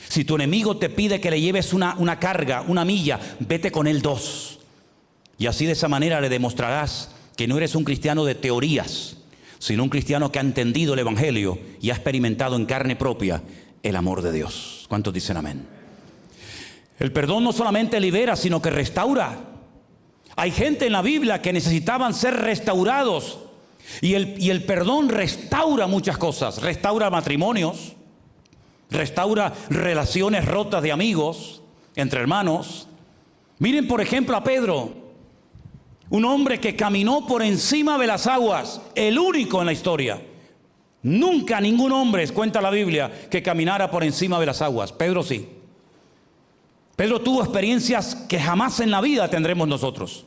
[0.09, 3.88] Si tu enemigo te pide que le lleves una, una carga, una milla, vete con
[3.88, 4.58] él dos.
[5.38, 9.16] Y así de esa manera le demostrarás que no eres un cristiano de teorías,
[9.61, 13.42] sino un cristiano que ha entendido el Evangelio y ha experimentado en carne propia
[13.83, 14.87] el amor de Dios.
[14.88, 15.66] ¿Cuántos dicen amén?
[16.98, 19.38] El perdón no solamente libera, sino que restaura.
[20.35, 23.38] Hay gente en la Biblia que necesitaban ser restaurados.
[24.01, 26.61] Y el, y el perdón restaura muchas cosas.
[26.61, 27.94] Restaura matrimonios,
[28.90, 31.62] restaura relaciones rotas de amigos,
[31.94, 32.88] entre hermanos.
[33.61, 34.97] Miren por ejemplo a Pedro,
[36.11, 40.23] un hombre que caminó por encima de las aguas, el único en la historia.
[41.03, 44.92] Nunca ningún hombre, cuenta la Biblia, que caminara por encima de las aguas.
[44.92, 45.49] Pedro sí.
[46.97, 50.25] Pedro tuvo experiencias que jamás en la vida tendremos nosotros.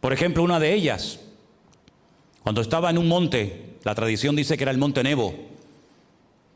[0.00, 1.20] Por ejemplo, una de ellas,
[2.42, 5.34] cuando estaba en un monte, la tradición dice que era el monte Nebo,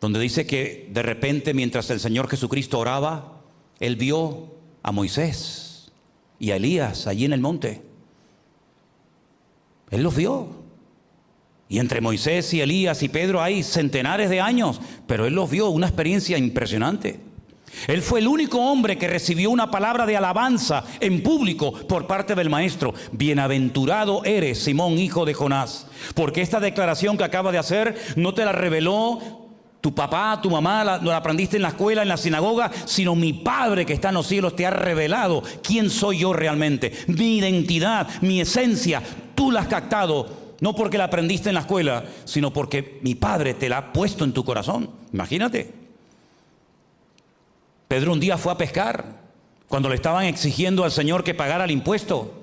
[0.01, 3.41] donde dice que de repente mientras el Señor Jesucristo oraba,
[3.81, 5.91] él vio a Moisés
[6.39, 7.90] y a Elías allí en el monte.
[9.91, 10.61] Él los vio.
[11.69, 15.69] Y entre Moisés y Elías y Pedro hay centenares de años, pero él los vio,
[15.69, 17.21] una experiencia impresionante.
[17.87, 22.35] Él fue el único hombre que recibió una palabra de alabanza en público por parte
[22.35, 22.93] del maestro.
[23.13, 28.45] Bienaventurado eres, Simón, hijo de Jonás, porque esta declaración que acaba de hacer no te
[28.45, 29.21] la reveló
[29.81, 33.33] tu papá, tu mamá, la, la aprendiste en la escuela, en la sinagoga, sino mi
[33.33, 38.07] Padre que está en los cielos te ha revelado quién soy yo realmente, mi identidad,
[38.21, 39.03] mi esencia,
[39.41, 40.27] tú la has captado
[40.61, 44.23] no porque la aprendiste en la escuela, sino porque mi Padre te la ha puesto
[44.23, 44.91] en tu corazón.
[45.15, 45.73] Imagínate.
[47.89, 49.23] Pedro un día fue a pescar
[49.67, 52.35] cuando le estaban exigiendo al Señor que pagara el impuesto.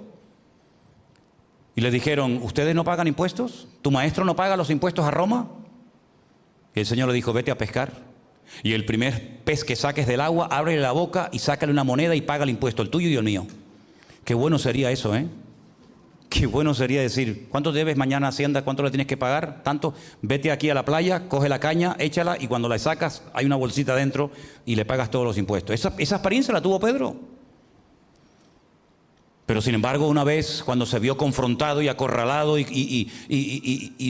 [1.75, 3.67] Y le dijeron, ¿ustedes no pagan impuestos?
[3.83, 5.49] ¿Tu maestro no paga los impuestos a Roma?
[6.73, 7.91] Y el Señor le dijo, vete a pescar.
[8.63, 12.15] Y el primer pez que saques del agua, ábrele la boca y sácale una moneda
[12.15, 13.45] y paga el impuesto, el tuyo y el mío.
[14.25, 15.27] Qué bueno sería eso, ¿eh?
[16.29, 18.63] Qué bueno sería decir, ¿cuánto debes mañana Hacienda?
[18.63, 19.63] ¿Cuánto le tienes que pagar?
[19.63, 23.45] Tanto, vete aquí a la playa, coge la caña, échala y cuando la sacas hay
[23.45, 24.31] una bolsita dentro
[24.65, 25.73] y le pagas todos los impuestos.
[25.73, 27.15] Esa, experiencia la tuvo Pedro.
[29.45, 33.09] Pero sin embargo, una vez cuando se vio confrontado y acorralado y,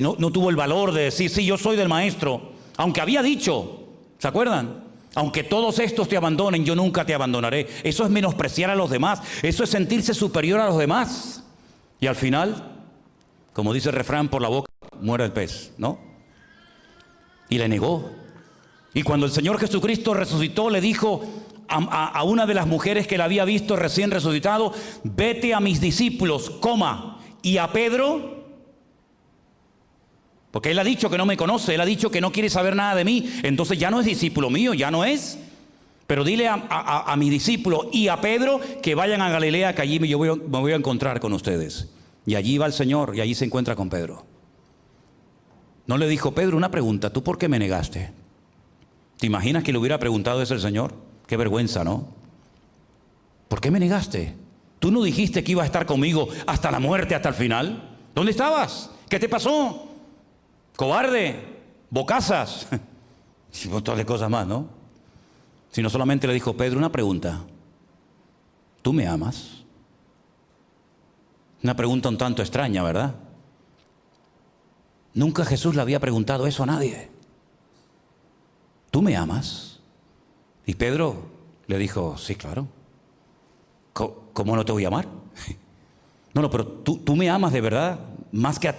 [0.01, 3.83] no tuvo el valor de decir, sí, yo soy del maestro, aunque había dicho,
[4.17, 4.85] ¿se acuerdan?
[5.13, 7.67] Aunque todos estos te abandonen, yo nunca te abandonaré.
[7.83, 9.21] Eso es menospreciar a los demás.
[9.43, 11.43] Eso es sentirse superior a los demás.
[11.99, 12.83] Y al final,
[13.53, 15.99] como dice el refrán, por la boca muere el pez, ¿no?
[17.49, 18.11] Y le negó.
[18.93, 21.23] Y cuando el Señor Jesucristo resucitó, le dijo
[21.67, 26.49] a, una de las mujeres que la había visto recién resucitado, vete a mis discípulos,
[26.49, 27.19] coma.
[27.41, 28.45] Y a Pedro,
[30.51, 32.75] porque él ha dicho que no me conoce, él ha dicho que no quiere saber
[32.75, 35.39] nada de mí, entonces ya no es discípulo mío, ya no es.
[36.07, 40.17] Pero dile a, mi discípulo y a Pedro que vayan a Galilea, que allí yo
[40.17, 41.89] voy, me voy a encontrar con ustedes.
[42.25, 44.25] Y allí va el Señor y allí se encuentra con Pedro.
[45.85, 48.11] No le dijo, Pedro, una pregunta, ¿tú por qué me negaste?
[49.17, 50.93] ¿Te imaginas que le hubiera preguntado eso el Señor?
[51.27, 52.07] Qué vergüenza, ¿no?
[53.49, 54.33] ¿Por qué me negaste?
[54.79, 57.97] ¿Tú no dijiste que iba a estar conmigo hasta la muerte, hasta el final?
[58.15, 58.91] ¿Dónde estabas?
[59.09, 59.89] ¿Qué te pasó?
[60.75, 61.35] Cobarde,
[61.89, 62.67] bocazas,
[63.63, 64.76] y un montón de cosas más, ¿no?
[65.77, 67.43] Sino solamente le dijo, Pedro, una pregunta.
[68.81, 69.63] ¿Tú me amas?
[71.61, 73.13] Una pregunta un tanto extraña, ¿verdad?
[75.13, 77.11] Nunca Jesús le había preguntado eso a nadie.
[78.89, 79.79] ¿Tú me amas?
[80.65, 81.29] Y Pedro
[81.67, 82.67] le dijo, sí, claro.
[83.93, 85.07] ¿Cómo no te voy a amar?
[86.33, 87.99] No, no, pero tú, tú me amas de verdad,
[88.31, 88.75] más que a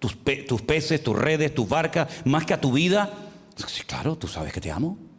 [0.00, 0.16] tus,
[0.48, 3.08] tus peces, tus redes, tus barcas, más que a tu vida.
[3.54, 5.09] Sí, claro, tú sabes que te amo.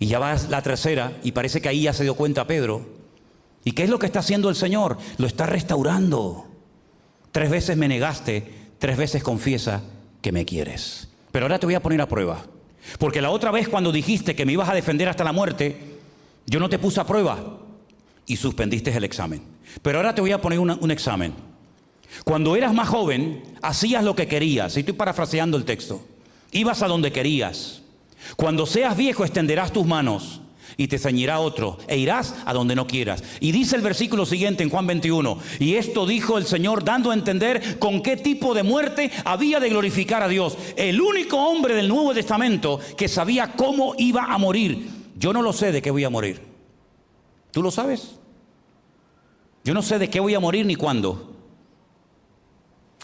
[0.00, 2.88] Y ya va la tercera y parece que ahí ya se dio cuenta Pedro.
[3.62, 4.96] ¿Y qué es lo que está haciendo el Señor?
[5.18, 6.46] Lo está restaurando.
[7.30, 9.82] Tres veces me negaste, tres veces confiesa
[10.22, 11.08] que me quieres.
[11.30, 12.42] Pero ahora te voy a poner a prueba.
[12.98, 15.76] Porque la otra vez cuando dijiste que me ibas a defender hasta la muerte,
[16.46, 17.58] yo no te puse a prueba
[18.26, 19.42] y suspendiste el examen.
[19.82, 21.34] Pero ahora te voy a poner un examen.
[22.24, 24.76] Cuando eras más joven, hacías lo que querías.
[24.76, 26.02] Y estoy parafraseando el texto.
[26.52, 27.82] Ibas a donde querías.
[28.36, 30.40] Cuando seas viejo extenderás tus manos
[30.76, 33.22] y te ceñirá otro e irás a donde no quieras.
[33.40, 37.14] Y dice el versículo siguiente en Juan 21, y esto dijo el Señor dando a
[37.14, 40.56] entender con qué tipo de muerte había de glorificar a Dios.
[40.76, 44.88] El único hombre del Nuevo Testamento que sabía cómo iba a morir.
[45.18, 46.40] Yo no lo sé de qué voy a morir.
[47.50, 48.18] ¿Tú lo sabes?
[49.64, 51.34] Yo no sé de qué voy a morir ni cuándo.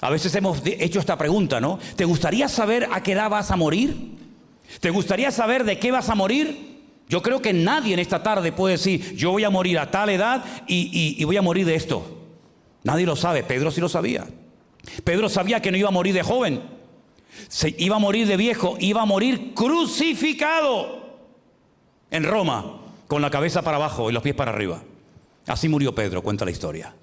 [0.01, 1.79] A veces hemos hecho esta pregunta, ¿no?
[1.97, 4.17] ¿Te gustaría saber a qué edad vas a morir?
[4.81, 6.77] ¿Te gustaría saber de qué vas a morir?
[7.09, 10.11] Yo creo que nadie en esta tarde puede decir, yo voy a morir a tal
[10.11, 12.25] edad y, voy a morir de esto.
[12.83, 14.27] Nadie lo sabe, Pedro sí lo sabía.
[15.05, 16.63] Pedro sabía que no iba a morir de joven,
[17.49, 21.19] se iba a morir de viejo, iba a morir crucificado
[22.11, 24.83] en Roma, con la cabeza para abajo y los pies para arriba.
[25.47, 26.95] Así murió Pedro, cuenta la historia.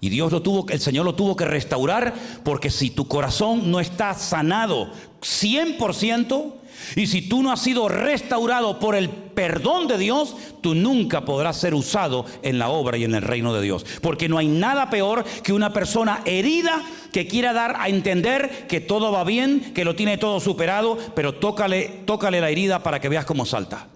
[0.00, 3.80] Y Dios lo tuvo, el Señor lo tuvo que restaurar porque si tu corazón no
[3.80, 6.54] está sanado 100%,
[6.96, 11.56] y si tú no has sido restaurado por el perdón de Dios, tú nunca podrás
[11.56, 13.84] ser usado en la obra y en el reino de Dios.
[14.00, 16.82] Porque no hay nada peor que una persona herida
[17.12, 21.34] que quiera dar a entender que todo va bien, que lo tiene todo superado, pero
[21.34, 23.88] tócale, tócale la herida para que veas cómo salta.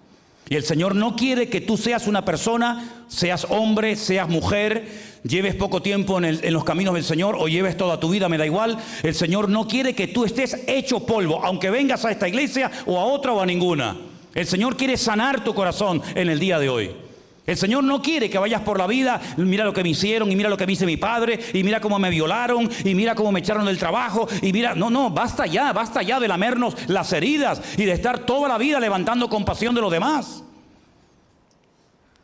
[0.49, 4.87] Y el Señor no quiere que tú seas una persona, seas hombre, seas mujer,
[5.23, 8.45] lleves poco tiempo en, los caminos del Señor o lleves toda tu vida, me da
[8.45, 8.77] igual.
[9.03, 12.99] El Señor no quiere que tú estés hecho polvo, aunque vengas a esta iglesia o
[12.99, 13.97] a otra o a ninguna.
[14.35, 17.04] El Señor quiere sanar tu corazón en el día de hoy.
[17.47, 20.37] El Señor no quiere que vayas por la vida, mira lo que me hicieron y
[20.37, 23.33] mira lo que me hizo mi padre y mira cómo me violaron y mira cómo
[23.33, 27.13] me echaron del trabajo y mira, no, no, basta ya, basta ya de lamernos las
[27.13, 30.43] heridas y de estar toda la vida levantando compasión de los demás.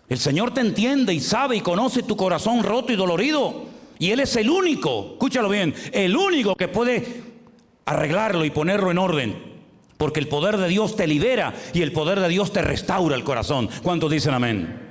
[0.09, 3.67] El Señor te entiende y sabe y conoce tu corazón roto y dolorido.
[3.99, 7.23] Y Él es el único, escúchalo bien, el único que puede
[7.85, 9.51] arreglarlo y ponerlo en orden.
[9.99, 13.23] Porque el poder de Dios te libera y el poder de Dios te restaura el
[13.23, 13.69] corazón.
[13.83, 14.90] ¿Cuántos dicen amén?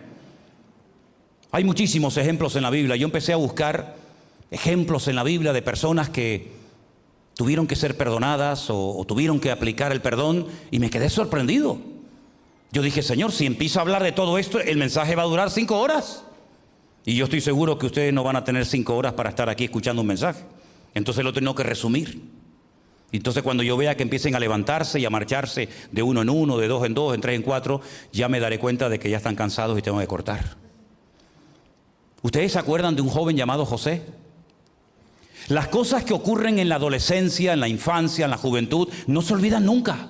[1.51, 2.95] Hay muchísimos ejemplos en la Biblia.
[2.95, 3.95] Yo empecé a buscar
[4.51, 6.51] ejemplos en la Biblia de personas que
[7.33, 11.79] tuvieron que ser perdonadas o, tuvieron que aplicar el perdón y me quedé sorprendido.
[12.71, 15.49] Yo dije, Señor, si empiezo a hablar de todo esto, el mensaje va a durar
[15.49, 16.23] cinco horas.
[17.03, 19.63] Y yo estoy seguro que ustedes no van a tener cinco horas para estar aquí
[19.63, 20.43] escuchando un mensaje.
[20.93, 22.21] Entonces lo tengo que resumir.
[23.11, 26.57] Entonces cuando yo vea que empiecen a levantarse y a marcharse de uno en uno,
[26.59, 27.81] de dos en dos, en tres en cuatro,
[28.13, 30.68] ya me daré cuenta de que ya están cansados y tengo que cortar.
[32.21, 34.03] ¿Ustedes se acuerdan de un joven llamado José?
[35.47, 39.33] Las cosas que ocurren en la adolescencia, en la infancia, en la juventud, no se
[39.33, 40.09] olvidan nunca.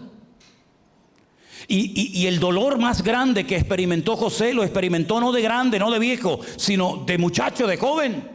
[1.67, 5.99] Y, el dolor más grande que experimentó José lo experimentó no de grande, no de
[5.99, 8.27] viejo, sino de muchacho, de joven.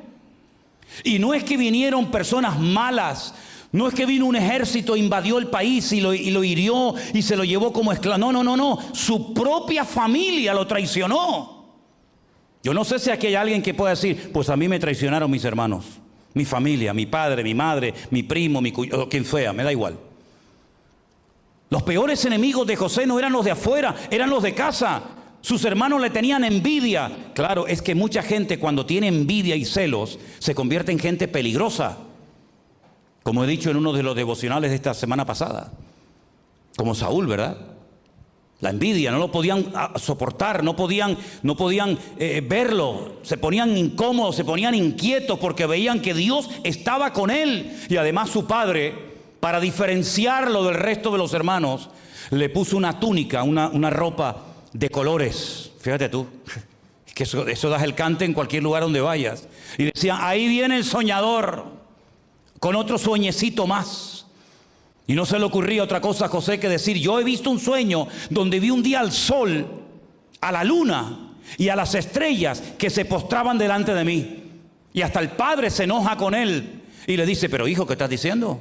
[1.03, 3.35] Y no es que vinieron personas malas,
[3.73, 7.23] no es que vino un ejército, invadió el país y lo, y lo hirió y
[7.23, 8.19] se lo llevó como esclavo.
[8.19, 8.79] No, no, no, no.
[8.93, 11.64] Su propia familia lo traicionó.
[12.65, 15.31] Yo no sé si aquí hay alguien que pueda decir, pues a mí me traicionaron
[15.31, 15.85] mis hermanos,
[16.33, 19.99] mi familia, mi padre, mi madre, mi primo, mi o quien sea, me da igual.
[21.69, 25.03] Los peores enemigos de José no eran los de afuera, eran los de casa.
[25.43, 27.33] Sus hermanos le tenían envidia.
[27.35, 31.99] Claro, es que mucha gente cuando tiene envidia y celos se convierte en gente peligrosa.
[33.23, 35.71] Como he dicho en uno de los devocionales de esta semana pasada.
[36.77, 37.74] Como Saúl, ¿verdad?
[38.65, 43.77] La envidia, no lo podían ah, soportar, no podían, no podían eh, verlo, se ponían
[43.77, 47.79] incómodos, se ponían inquietos porque veían que Dios estaba con él.
[47.91, 48.95] Y además su padre,
[49.39, 51.91] para diferenciarlo del resto de los hermanos,
[52.31, 55.71] le puso una túnica, una, una ropa de colores.
[55.83, 56.27] Fíjate tú,
[57.15, 59.47] que eso, eso das el cante en cualquier lugar donde vayas.
[59.77, 61.67] Y decía, ahí viene el soñador,
[62.61, 64.14] con otro sueñecito más.
[65.07, 67.61] Y no se le ocurría otra cosa a José que decir, yo he visto un
[67.61, 69.67] sueño donde vi un día al sol,
[70.41, 74.43] a la luna y a las estrellas que se postraban delante de mí.
[74.93, 78.09] Y hasta el padre se enoja con él y le dice, pero hijo, ¿qué estás
[78.09, 78.61] diciendo?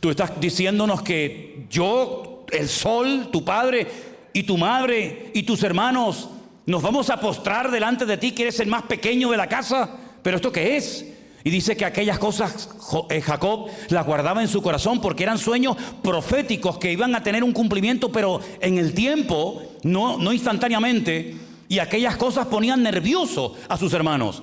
[0.00, 3.86] Tú estás diciéndonos que yo, el sol, tu padre
[4.32, 6.30] y tu madre y tus hermanos,
[6.64, 9.90] nos vamos a postrar delante de ti que eres el más pequeño de la casa.
[10.22, 11.04] ¿Pero esto qué es?
[11.44, 12.68] Y dice que aquellas cosas
[13.10, 17.42] eh, Jacob las guardaba en su corazón porque eran sueños proféticos que iban a tener
[17.42, 21.36] un cumplimiento, pero en el tiempo, no, no instantáneamente.
[21.68, 24.42] Y aquellas cosas ponían nervioso a sus hermanos.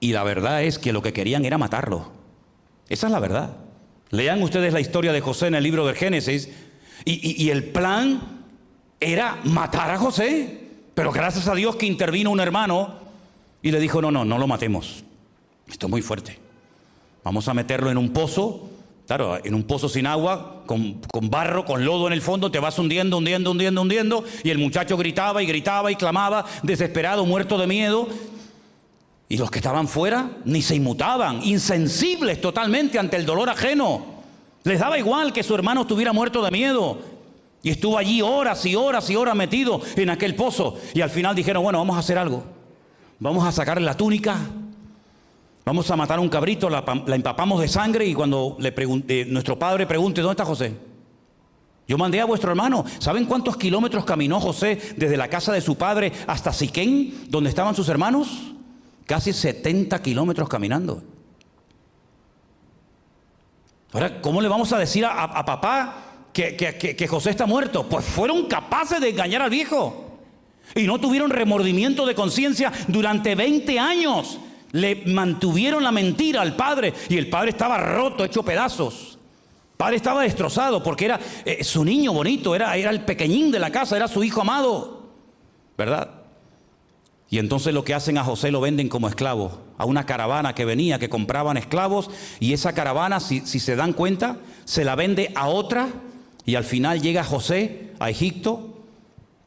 [0.00, 2.10] Y la verdad es que lo que querían era matarlo.
[2.88, 3.56] Esa es la verdad.
[4.10, 6.50] Lean ustedes la historia de José en el libro del Génesis.
[7.04, 8.42] Y, y el plan
[9.00, 10.68] era matar a José.
[10.94, 12.96] Pero gracias a Dios que intervino un hermano
[13.62, 15.04] y le dijo, no, no, no lo matemos.
[15.72, 16.38] Esto es muy fuerte.
[17.24, 18.68] Vamos a meterlo en un pozo,
[19.06, 21.00] claro, en un pozo sin agua, con,
[21.30, 24.24] barro, con lodo en el fondo, te vas hundiendo, hundiendo, hundiendo, hundiendo.
[24.44, 28.06] Y el muchacho gritaba y gritaba y clamaba, desesperado, muerto de miedo.
[29.30, 34.04] Y los que estaban fuera ni se inmutaban, insensibles totalmente ante el dolor ajeno.
[34.64, 36.98] Les daba igual que su hermano estuviera muerto de miedo.
[37.62, 40.76] Y estuvo allí horas y horas y horas metido en aquel pozo.
[40.92, 42.44] Y al final dijeron, bueno, vamos a hacer algo.
[43.18, 44.36] Vamos a sacarle la túnica,
[45.64, 46.84] Vamos a matar a un cabrito, la,
[47.14, 50.74] empapamos de sangre y cuando le pregunte, nuestro padre pregunte, ¿dónde está José?
[51.86, 52.84] Yo mandé a vuestro hermano.
[52.98, 57.76] ¿Saben cuántos kilómetros caminó José desde la casa de su padre hasta Siquén, donde estaban
[57.76, 58.54] sus hermanos?
[59.06, 61.02] Casi 70 kilómetros caminando.
[63.92, 67.88] Ahora, ¿cómo le vamos a decir a, papá que, que José está muerto?
[67.88, 70.18] Pues fueron capaces de engañar al viejo.
[70.74, 74.38] Y no tuvieron remordimiento de conciencia durante 20 años.
[74.72, 79.18] Le mantuvieron la mentira al padre y el padre estaba roto, hecho pedazos.
[79.72, 83.70] El padre estaba destrozado porque era eh, su niño bonito, era, el pequeñín de la
[83.70, 85.02] casa, era su hijo amado.
[85.76, 86.10] ¿Verdad?
[87.28, 90.66] Y entonces lo que hacen a José lo venden como esclavo, a una caravana que
[90.66, 92.10] venía, que compraban esclavos,
[92.40, 95.88] y esa caravana, si se dan cuenta, se la vende a otra,
[96.44, 98.71] y al final llega José a Egipto,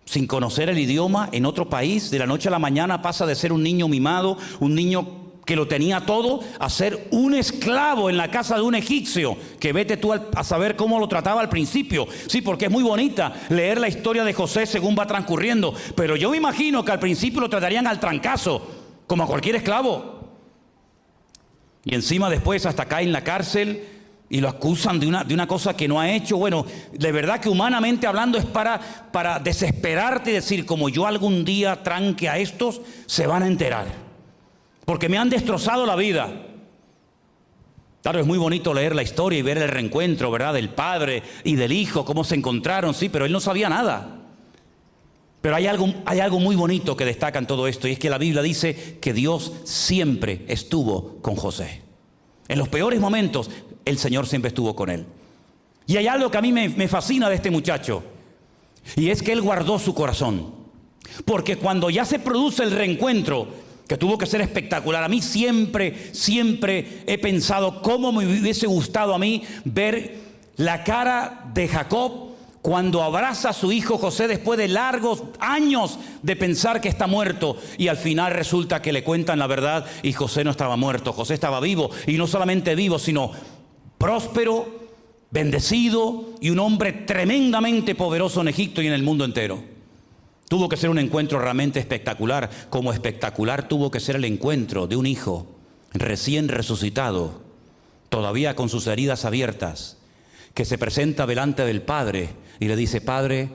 [0.06, 3.36] sin conocer el idioma en otro país, de la noche a la mañana pasa de
[3.36, 8.18] ser un niño mimado, un niño que lo tenía todo, a ser un esclavo en
[8.18, 12.08] la casa de un egipcio, que vete tú a saber cómo lo trataba al principio.
[12.28, 16.32] Sí, porque es muy bonita leer la historia de José según va transcurriendo, pero yo
[16.32, 18.68] me imagino que al principio lo tratarían al trancazo,
[19.06, 20.16] como a cualquier esclavo.
[21.84, 23.95] Y encima después hasta cae en la cárcel
[24.36, 26.36] y lo acusan de una, de una cosa que no ha hecho.
[26.36, 28.78] Bueno, de verdad que humanamente hablando es para,
[29.10, 33.86] para desesperarte y decir, como yo algún día tranque a estos, se van a enterar.
[34.84, 36.28] Porque me han destrozado la vida.
[38.04, 40.56] Claro, es muy bonito leer la historia y ver el reencuentro, ¿verdad?
[40.56, 44.20] Del padre y del hijo, cómo se encontraron, sí, pero él no sabía nada.
[45.40, 48.10] Pero hay algo, hay algo muy bonito que destaca en todo esto, y es que
[48.10, 51.84] la Biblia dice que Dios siempre estuvo con José.
[52.50, 53.50] En los peores momentos,
[53.86, 55.06] el Señor siempre estuvo con él.
[55.88, 58.04] Y hay algo que a mí me, fascina de este muchacho,
[58.96, 60.54] y es que él guardó su corazón.
[61.24, 63.48] Porque cuando ya se produce el reencuentro,
[63.88, 69.14] que tuvo que ser espectacular, a mí siempre, siempre he pensado cómo me hubiese gustado
[69.14, 70.16] a mí ver
[70.58, 72.26] la cara de Jacob
[72.66, 77.58] cuando abraza a su hijo José después de largos años de pensar que está muerto
[77.78, 81.36] y al final resulta que le cuentan la verdad y José no estaba muerto, José
[81.36, 83.30] estaba vivo y no solamente vivo, sino
[84.06, 84.68] próspero,
[85.32, 89.64] bendecido y un hombre tremendamente poderoso en Egipto y en el mundo entero.
[90.48, 94.96] Tuvo que ser un encuentro realmente espectacular, como espectacular tuvo que ser el encuentro de
[94.96, 95.48] un hijo
[95.92, 97.42] recién resucitado,
[98.10, 99.98] todavía con sus heridas abiertas,
[100.54, 102.30] que se presenta delante del Padre
[102.60, 103.50] y le dice, Padre,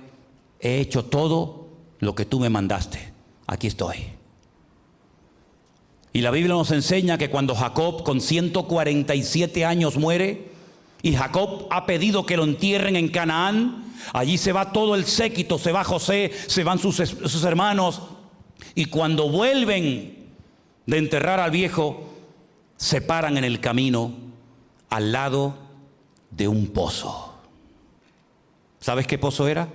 [0.58, 1.68] he hecho todo
[2.00, 3.12] lo que tú me mandaste,
[3.46, 4.19] aquí estoy.
[6.12, 10.50] Y la Biblia nos enseña que cuando Jacob con 147 años muere,
[11.02, 15.58] y Jacob ha pedido que lo entierren en Canaán, allí se va todo el séquito,
[15.58, 18.02] se va José, se van sus, hermanos,
[18.74, 20.28] y cuando vuelven
[20.86, 22.10] de enterrar al viejo,
[22.76, 24.12] se paran en el camino
[24.90, 25.54] al lado
[26.30, 27.34] de un pozo.
[28.80, 29.68] ¿Sabes qué pozo era?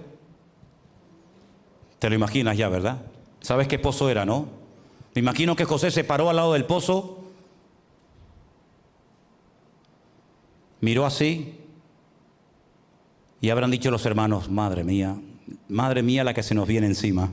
[2.00, 3.02] Te lo imaginas ya, ¿verdad?
[3.42, 4.65] ¿Sabes qué pozo era, no?
[5.16, 7.24] Me imagino que José se paró al lado del pozo,
[10.82, 11.56] miró así
[13.42, 15.20] y habrán dicho los hermanos, madre mía,
[15.68, 17.32] madre mía la que se nos viene encima.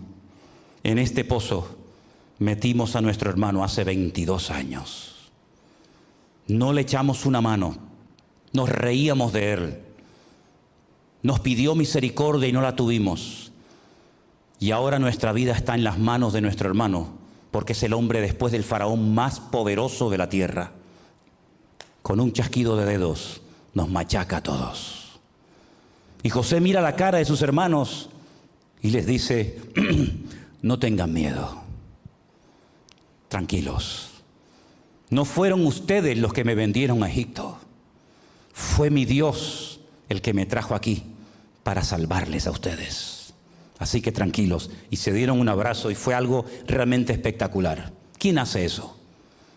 [0.84, 1.76] En este pozo
[2.38, 5.30] metimos a nuestro hermano hace 22 años.
[6.46, 7.76] No le echamos una mano,
[8.52, 9.82] nos reíamos de él
[11.22, 13.52] nos pidió misericordia y no la tuvimos.
[14.58, 17.14] Y ahora nuestra vida está en las manos de nuestro hermano,
[17.52, 20.72] porque es el hombre después del faraón más poderoso de la tierra.
[22.02, 23.42] Con un chasquido de dedos
[23.74, 25.20] nos machaca a todos.
[26.24, 28.08] Y José mira la cara de sus hermanos
[28.80, 29.60] y les dice,
[30.62, 31.62] no tengan miedo,
[33.28, 34.08] tranquilos.
[35.10, 37.58] No fueron ustedes los que me vendieron a Egipto,
[38.52, 41.04] fue mi Dios el que me trajo aquí
[41.62, 43.11] para salvarles a ustedes.
[43.82, 44.70] Así que tranquilos.
[44.90, 47.92] Y se dieron un abrazo y fue algo realmente espectacular.
[48.16, 48.96] ¿Quién hace eso?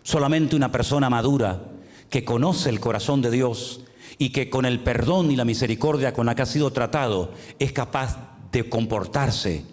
[0.02, 1.62] Solamente una persona madura
[2.10, 3.82] que conoce el corazón de Dios
[4.18, 7.70] y que con el perdón y la misericordia con la que ha sido tratado es
[7.70, 8.18] capaz
[8.50, 9.64] de comportarse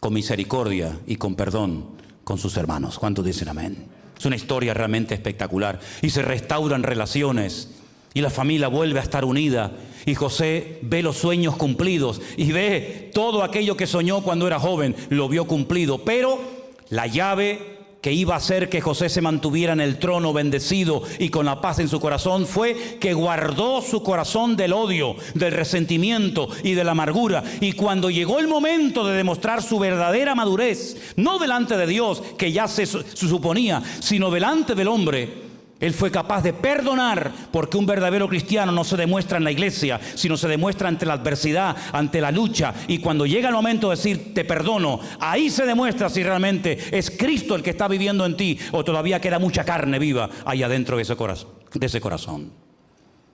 [0.00, 1.84] con misericordia y con perdón
[2.24, 2.98] con sus hermanos.
[2.98, 3.88] ¿Cuántos dicen amén?
[4.18, 7.68] Es una historia realmente espectacular y se restauran relaciones
[8.14, 9.72] y la familia vuelve a estar unida
[10.04, 14.96] y José ve los sueños cumplidos y ve todo aquello que soñó cuando era joven,
[15.10, 15.98] lo vio cumplido.
[15.98, 16.40] Pero
[16.88, 21.28] la llave que iba a hacer que José se mantuviera en el trono bendecido y
[21.28, 26.48] con la paz en su corazón fue que guardó su corazón del odio, del resentimiento
[26.64, 27.44] y de la amargura.
[27.60, 32.50] Y cuando llegó el momento de demostrar su verdadera madurez, no delante de Dios, que
[32.50, 35.41] ya se, se suponía, sino delante del hombre,
[35.82, 40.00] Él fue capaz de perdonar porque un verdadero cristiano no se demuestra en la iglesia,
[40.14, 42.72] sino se demuestra ante la adversidad, ante la lucha.
[42.86, 47.10] Y cuando llega el momento de decir te perdono, ahí se demuestra si realmente es
[47.10, 50.96] Cristo el que está viviendo en ti o todavía queda mucha carne viva ahí adentro
[50.96, 51.50] de ese corazón.
[51.74, 52.52] De ese corazón.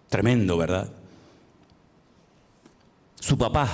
[0.09, 0.91] Tremendo, ¿verdad?
[3.21, 3.69] Su papá,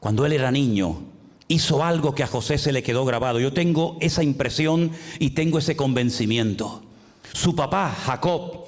[0.00, 1.02] cuando él era niño,
[1.48, 3.40] hizo algo que a José se le quedó grabado.
[3.40, 6.85] Yo tengo esa impresión y tengo ese convencimiento.
[7.36, 8.64] Su papá, Jacob,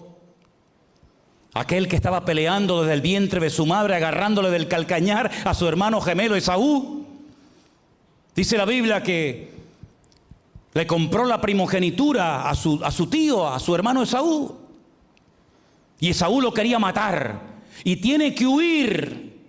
[1.54, 5.66] aquel que estaba peleando desde el vientre de su madre, agarrándole del calcañar a su
[5.66, 7.06] hermano gemelo Esaú.
[8.36, 9.54] Dice la Biblia que
[10.74, 14.54] le compró la primogenitura a su, a su tío, a su hermano Esaú.
[15.98, 17.40] Y Esaú lo quería matar.
[17.84, 19.46] Y tiene que huir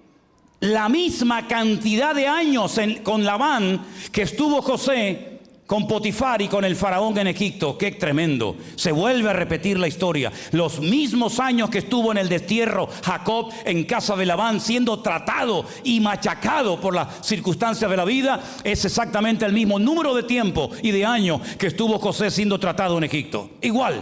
[0.61, 5.38] la misma cantidad de años con Labán que estuvo José
[5.69, 7.77] con Potifar y con el faraón en Egipto.
[7.77, 8.55] Qué tremendo.
[8.75, 10.31] Se vuelve a repetir la historia.
[10.51, 15.63] Los mismos años que estuvo en el destierro Jacob en casa de Labán siendo tratado
[15.83, 20.71] y machacado por las circunstancias de la vida, es exactamente el mismo número de tiempo
[20.81, 23.51] y de años que estuvo José siendo tratado en Egipto.
[23.61, 24.01] Igual.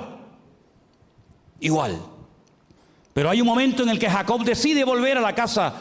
[1.60, 2.02] Igual.
[3.14, 5.74] Pero hay un momento en el que Jacob decide volver a la casa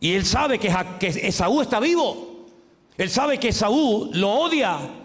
[0.00, 0.70] y él sabe que,
[1.00, 2.44] que Esaú está vivo.
[2.98, 5.00] Él sabe que Esaú lo odia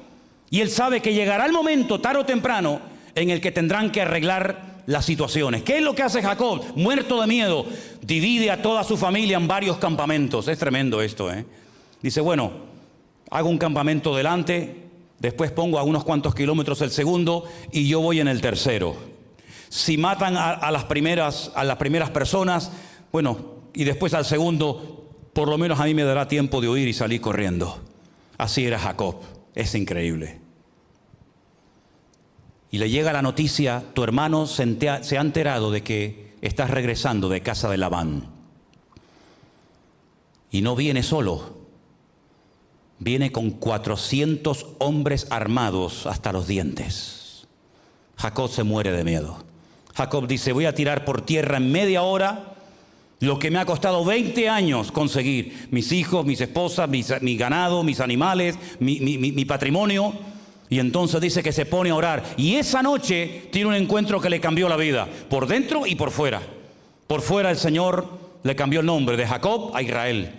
[0.49, 2.81] y él sabe que llegará el momento, tarde o temprano,
[3.15, 5.61] en el que tendrán que arreglar las situaciones.
[5.61, 6.63] ¿Qué es lo que hace Jacob?
[6.75, 7.65] Muerto de miedo,
[8.01, 10.47] divide a toda su familia en varios campamentos.
[10.47, 11.45] Es tremendo esto, ¿eh?
[12.01, 12.51] Dice, bueno,
[13.29, 14.87] hago un campamento delante,
[15.19, 18.95] después pongo a unos cuantos kilómetros el segundo y yo voy en el tercero.
[19.67, 22.71] Si matan a, las, primeras, a las primeras personas,
[23.11, 26.87] bueno, y después al segundo, por lo menos a mí me dará tiempo de huir
[26.87, 27.77] y salir corriendo.
[28.39, 29.17] Así era Jacob.
[29.55, 30.39] Es increíble.
[32.71, 37.41] Y le llega la noticia, tu hermano se, ha enterado de que estás regresando de
[37.41, 38.27] casa de Labán.
[40.51, 41.57] Y no viene solo,
[42.99, 47.47] viene con 400 hombres armados hasta los dientes.
[48.17, 49.43] Jacob se muere de miedo.
[49.95, 52.48] Jacob dice, voy a tirar por tierra en media hora
[53.19, 57.99] lo que me ha costado 20 años conseguir, mis hijos, mis esposas, mi ganado, mis
[57.99, 60.13] animales, mi, patrimonio.
[60.69, 62.23] Y entonces dice que se pone a orar.
[62.37, 66.11] Y esa noche tiene un encuentro que le cambió la vida, por dentro y por
[66.11, 66.41] fuera.
[67.07, 68.07] Por fuera el Señor
[68.43, 70.31] le cambió el nombre de Jacob a Israel.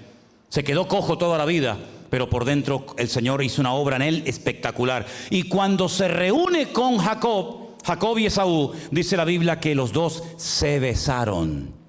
[0.48, 1.76] Se quedó cojo toda la vida,
[2.08, 5.04] pero por dentro el Señor hizo una obra en él espectacular.
[5.28, 10.22] Y cuando se reúne con Jacob, Jacob y Esaú, dice la Biblia que los dos
[10.36, 11.79] se besaron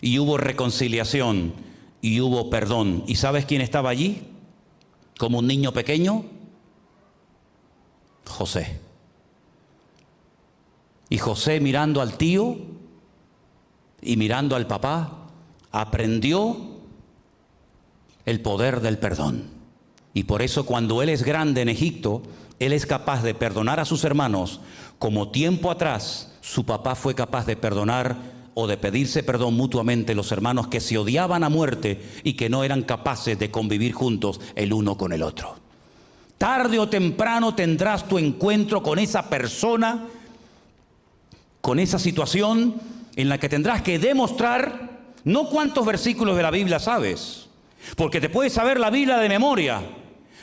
[0.00, 1.52] y hubo reconciliación
[2.00, 3.04] y hubo perdón.
[3.06, 4.22] ¿Y sabes quién estaba allí?
[5.18, 6.24] Como un niño pequeño.
[8.26, 8.80] José.
[11.08, 12.56] Y José mirando al tío
[14.00, 15.26] y mirando al papá,
[15.72, 16.56] aprendió
[18.24, 19.48] el poder del perdón.
[20.14, 22.22] Y por eso cuando él es grande en Egipto,
[22.58, 24.60] él es capaz de perdonar a sus hermanos
[24.98, 28.16] como tiempo atrás su papá fue capaz de perdonar
[28.60, 32.64] o de pedirse perdón mutuamente los hermanos que se odiaban a muerte y que no
[32.64, 35.56] eran capaces de convivir juntos el uno con el otro.
[36.38, 40.06] Tarde o temprano tendrás tu encuentro con esa persona,
[41.60, 42.74] con esa situación
[43.16, 47.48] en la que tendrás que demostrar no cuántos versículos de la Biblia sabes,
[47.96, 49.82] porque te puedes saber la Biblia de memoria,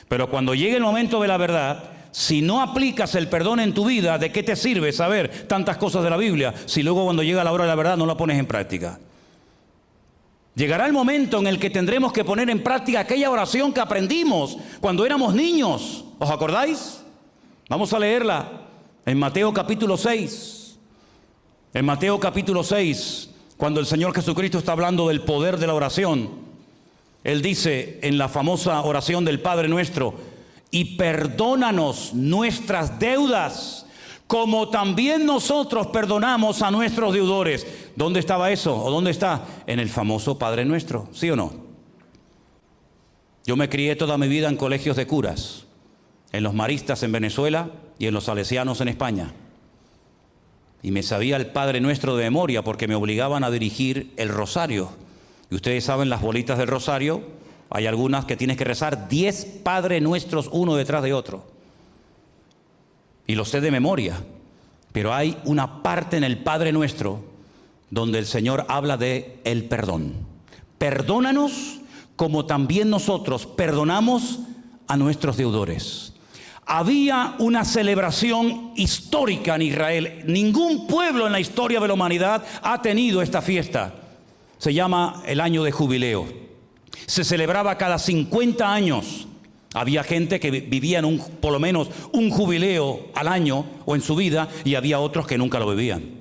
[0.07, 3.85] pero cuando llegue el momento de la verdad, si no aplicas el perdón en tu
[3.85, 7.43] vida, ¿de qué te sirve saber tantas cosas de la Biblia si luego cuando llega
[7.43, 8.97] la hora de la verdad no la pones en práctica?
[10.55, 14.57] Llegará el momento en el que tendremos que poner en práctica aquella oración que aprendimos
[14.81, 16.05] cuando éramos niños.
[16.17, 17.03] ¿Os acordáis?
[17.69, 18.63] Vamos a leerla
[19.05, 20.75] en Mateo capítulo 6.
[21.75, 26.31] En Mateo capítulo 6, cuando el Señor Jesucristo está hablando del poder de la oración,
[27.23, 30.36] Él dice en la famosa oración del Padre nuestro,
[30.71, 33.85] y perdónanos nuestras deudas,
[34.27, 37.65] como también nosotros perdonamos a nuestros deudores.
[37.95, 38.75] ¿Dónde estaba eso?
[38.75, 39.45] ¿O dónde está?
[39.65, 41.67] En el famoso Padre Nuestro, ¿sí o no?
[43.45, 45.65] Yo me crié toda mi vida en colegios de curas,
[46.33, 49.33] en los maristas en Venezuela y en los salesianos en España.
[50.83, 54.89] Y me sabía el Padre Nuestro de memoria porque me obligaban a dirigir el rosario.
[55.49, 57.21] Y ustedes saben las bolitas del rosario,
[57.69, 61.45] hay algunas que tienes que rezar 10 Padre Nuestros uno detrás de otro.
[63.25, 64.23] Y lo sé de memoria.
[64.93, 67.23] Pero hay una parte en el Padre Nuestro
[67.89, 70.13] donde el Señor habla de el perdón.
[70.77, 71.79] Perdónanos
[72.15, 74.39] como también nosotros perdonamos
[74.87, 76.13] a nuestros deudores.
[76.65, 80.23] había una celebración histórica en Israel.
[80.25, 83.93] Ningún pueblo en la historia de la humanidad ha tenido esta fiesta.
[84.57, 86.46] Se llama el año de jubileo.
[87.05, 89.27] Se celebraba cada 50 años.
[89.73, 94.15] Había gente que vivía un, por lo menos un jubileo al año o en su
[94.15, 96.17] vida y había otros que nunca lo vivían.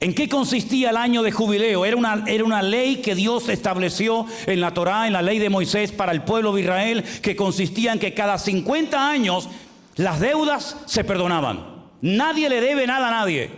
[0.00, 1.84] ¿En qué consistía el año de jubileo?
[1.84, 5.50] Era una, era una, ley que Dios estableció en la Torá, en la ley de
[5.50, 9.48] Moisés para el pueblo de Israel, que consistía en que cada 50 años
[9.96, 11.78] las deudas se perdonaban.
[12.00, 13.50] Nadie le debe nada a nadie.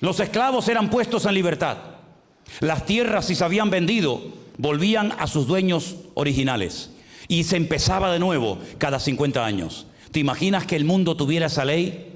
[0.00, 1.76] Los esclavos eran puestos en libertad.
[2.60, 4.20] Las tierras, si se habían vendido,
[4.56, 6.90] volvían a sus dueños originales.
[7.28, 9.86] Y se empezaba de nuevo cada 50 años.
[10.10, 12.14] ¿Te imaginas que el mundo tuviera esa ley?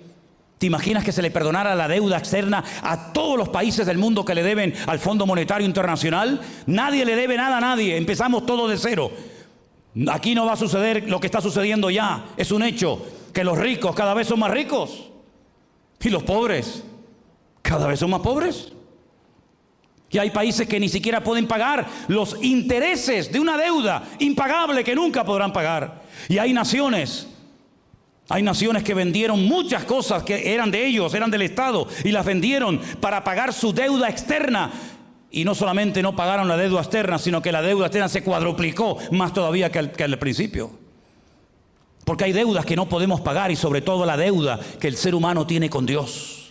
[0.58, 4.24] ¿Te imaginas que se le perdonara la deuda externa a todos los países del mundo
[4.24, 6.40] que le deben al Fondo Monetario Internacional?
[6.66, 9.10] Nadie le debe nada a nadie, empezamos todo de cero.
[10.10, 13.58] Aquí no va a suceder lo que está sucediendo ya, es un hecho, que los
[13.58, 15.10] ricos cada vez son más ricos
[16.00, 16.84] y los pobres
[17.60, 18.72] cada vez son más pobres.
[20.12, 24.94] Y hay países que ni siquiera pueden pagar los intereses de una deuda impagable que
[24.94, 26.02] nunca podrán pagar.
[26.28, 27.26] Y hay naciones
[28.28, 32.24] hay naciones que vendieron muchas cosas que eran de ellos, eran del Estado, y las
[32.24, 34.70] vendieron para pagar su deuda externa.
[35.30, 38.96] Y no solamente no pagaron la deuda externa, sino que la deuda externa se cuadruplicó
[39.10, 40.70] más todavía que al, que al principio.
[42.06, 45.14] Porque hay deudas que no podemos pagar y sobre todo la deuda que el ser
[45.14, 46.41] humano tiene con Dios.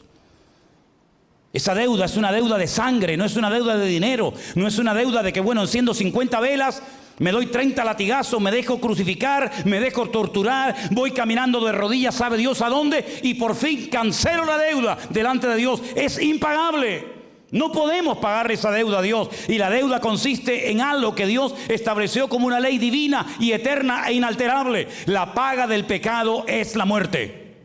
[1.53, 4.77] Esa deuda es una deuda de sangre, no es una deuda de dinero, no es
[4.77, 6.81] una deuda de que, bueno, enciendo 50 velas
[7.21, 12.35] me doy 30 latigazos, me dejo crucificar, me dejo torturar, voy caminando de rodillas, sabe
[12.35, 15.83] Dios a dónde, y por fin cancelo la deuda delante de Dios.
[15.95, 17.21] Es impagable.
[17.51, 19.29] No podemos pagar esa deuda a Dios.
[19.47, 24.05] Y la deuda consiste en algo que Dios estableció como una ley divina y eterna
[24.07, 24.87] e inalterable.
[25.05, 27.55] La paga del pecado es la muerte.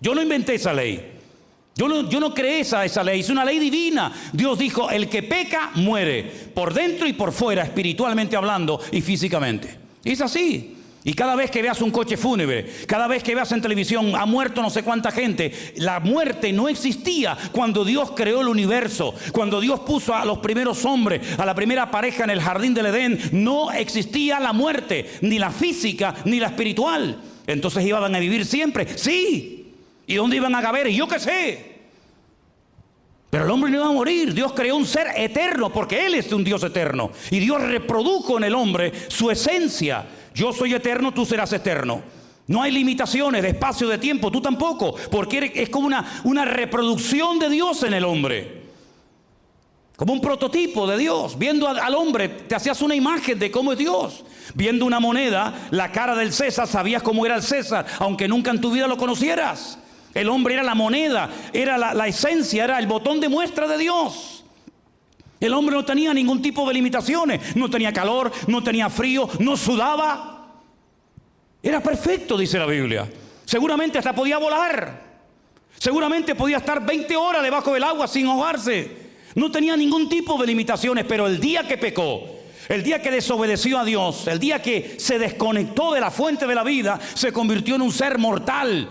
[0.00, 1.19] Yo no inventé esa ley.
[1.80, 4.12] Yo no, creé esa, esa ley, es una ley divina.
[4.34, 6.24] Dios dijo, el que peca muere,
[6.54, 9.78] por dentro y por fuera, espiritualmente hablando y físicamente.
[10.04, 10.76] es así.
[11.02, 14.26] Y cada vez que veas un coche fúnebre, cada vez que veas en televisión, ha
[14.26, 19.62] muerto no sé cuánta gente, la muerte no existía cuando Dios creó el universo, cuando
[19.62, 23.18] Dios puso a los primeros hombres, a la primera pareja en el jardín del Edén,
[23.32, 27.22] no existía la muerte, ni la física, ni la espiritual.
[27.46, 29.72] Entonces iban a vivir siempre, sí.
[30.06, 30.88] ¿Y dónde iban a caber?
[30.88, 31.69] Yo qué sé.
[33.30, 34.34] Pero el hombre no iba a morir.
[34.34, 37.12] Dios creó un ser eterno porque Él es un Dios eterno.
[37.30, 40.04] Y Dios reprodujo en el hombre su esencia.
[40.34, 42.02] Yo soy eterno, tú serás eterno.
[42.48, 44.96] No hay limitaciones de espacio, de tiempo, tú tampoco.
[45.12, 48.60] Porque es como una, una reproducción de Dios en el hombre.
[49.94, 51.38] Como un prototipo de Dios.
[51.38, 54.24] Viendo al hombre, te hacías una imagen de cómo es Dios.
[54.54, 58.60] Viendo una moneda, la cara del César, sabías cómo era el César, aunque nunca en
[58.60, 59.78] tu vida lo conocieras.
[60.14, 64.44] El hombre era la moneda, era la, esencia, era el botón de muestra de Dios.
[65.38, 69.56] El hombre no tenía ningún tipo de limitaciones, no tenía calor, no tenía frío, no
[69.56, 70.48] sudaba.
[71.62, 73.08] Era perfecto, dice la Biblia.
[73.44, 75.08] Seguramente hasta podía volar.
[75.78, 79.10] Seguramente podía estar 20 horas debajo del agua sin ahogarse.
[79.34, 82.22] No tenía ningún tipo de limitaciones, pero el día que pecó,
[82.68, 86.54] el día que desobedeció a Dios, el día que se desconectó de la fuente de
[86.54, 88.90] la vida, se convirtió en un ser mortal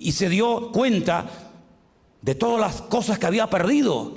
[0.00, 1.26] y se dio cuenta
[2.22, 4.14] de todas las cosas que había perdido,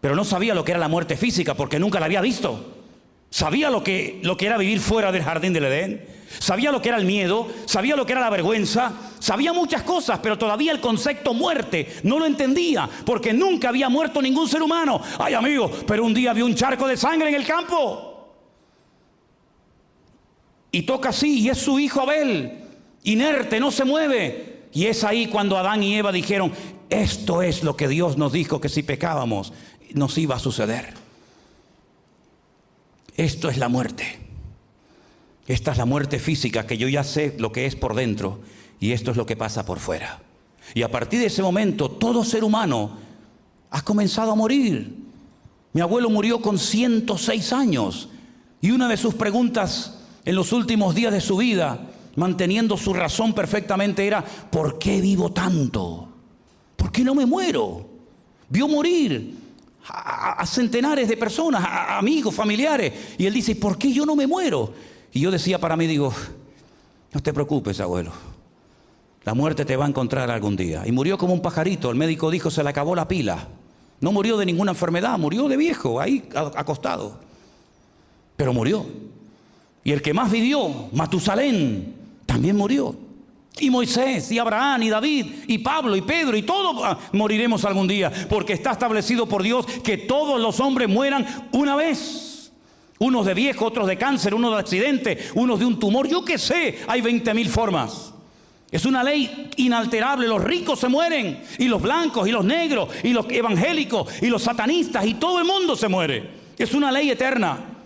[0.00, 2.74] pero no sabía lo que era la muerte física porque nunca la había visto.
[3.30, 6.06] Sabía lo que, lo que era vivir fuera del jardín del Edén,
[6.38, 10.20] sabía lo que era el miedo, sabía lo que era la vergüenza, sabía muchas cosas,
[10.22, 15.00] pero todavía el concepto muerte no lo entendía porque nunca había muerto ningún ser humano.
[15.18, 18.04] Ay amigo, pero un día vio un charco de sangre en el campo.
[20.70, 22.64] Y toca así, y es su hijo Abel,
[23.04, 24.57] inerte, no se mueve.
[24.72, 26.52] Y es ahí cuando Adán y Eva dijeron,
[26.90, 29.52] esto es lo que Dios nos dijo que si pecábamos
[29.94, 30.94] nos iba a suceder.
[33.16, 34.18] Esto es la muerte.
[35.46, 38.40] Esta es la muerte física que yo ya sé lo que es por dentro
[38.80, 40.20] y esto es lo que pasa por fuera.
[40.74, 42.98] Y a partir de ese momento todo ser humano
[43.70, 44.94] ha comenzado a morir.
[45.72, 48.08] Mi abuelo murió con 106 años
[48.60, 51.80] y una de sus preguntas en los últimos días de su vida
[52.18, 56.08] manteniendo su razón perfectamente, era, ¿por qué vivo tanto?
[56.76, 57.86] ¿Por qué no me muero?
[58.48, 59.34] Vio morir
[59.88, 62.92] a, centenares de personas, a, amigos, familiares.
[63.18, 64.72] Y él dice, ¿por qué yo no me muero?
[65.12, 66.12] Y yo decía para mí, digo,
[67.12, 68.12] no te preocupes, abuelo.
[69.24, 70.84] La muerte te va a encontrar algún día.
[70.86, 71.90] Y murió como un pajarito.
[71.90, 73.48] El médico dijo, se le acabó la pila.
[74.00, 77.20] No murió de ninguna enfermedad, murió de viejo, ahí acostado.
[78.36, 78.86] Pero murió.
[79.84, 81.97] Y el que más vivió, Matusalén,
[82.28, 82.94] también murió.
[83.58, 87.88] Y Moisés, y Abraham, y David, y Pablo, y Pedro, y todos ah, moriremos algún
[87.88, 92.52] día, porque está establecido por Dios que todos los hombres mueran una vez.
[93.00, 96.36] Unos de viejo, otros de cáncer, unos de accidente, unos de un tumor, yo qué
[96.36, 98.12] sé, hay 20 mil formas.
[98.70, 103.10] Es una ley inalterable, los ricos se mueren, y los blancos, y los negros, y
[103.10, 106.28] los evangélicos, y los satanistas, y todo el mundo se muere.
[106.58, 107.77] Es una ley eterna.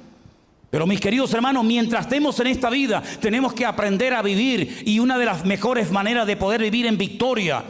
[0.73, 5.01] Pero mis queridos hermanos, mientras estemos en esta vida, tenemos que aprender a vivir y
[5.01, 7.63] una de las mejores maneras de poder vivir en victoria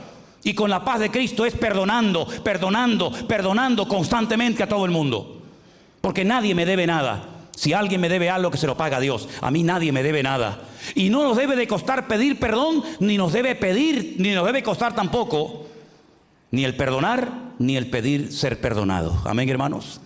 [0.44, 5.42] y con la paz de Cristo es perdonando, perdonando, perdonando constantemente a todo el mundo.
[6.00, 7.24] Porque nadie me debe nada.
[7.56, 9.28] Si alguien me debe algo, que se lo paga Dios.
[9.40, 10.60] A mí nadie me debe nada.
[10.94, 14.62] Y no nos debe de costar pedir perdón, ni nos debe pedir, ni nos debe
[14.62, 15.66] costar tampoco,
[16.52, 19.20] ni el perdonar, ni el pedir ser perdonado.
[19.24, 20.00] Amén, hermanos.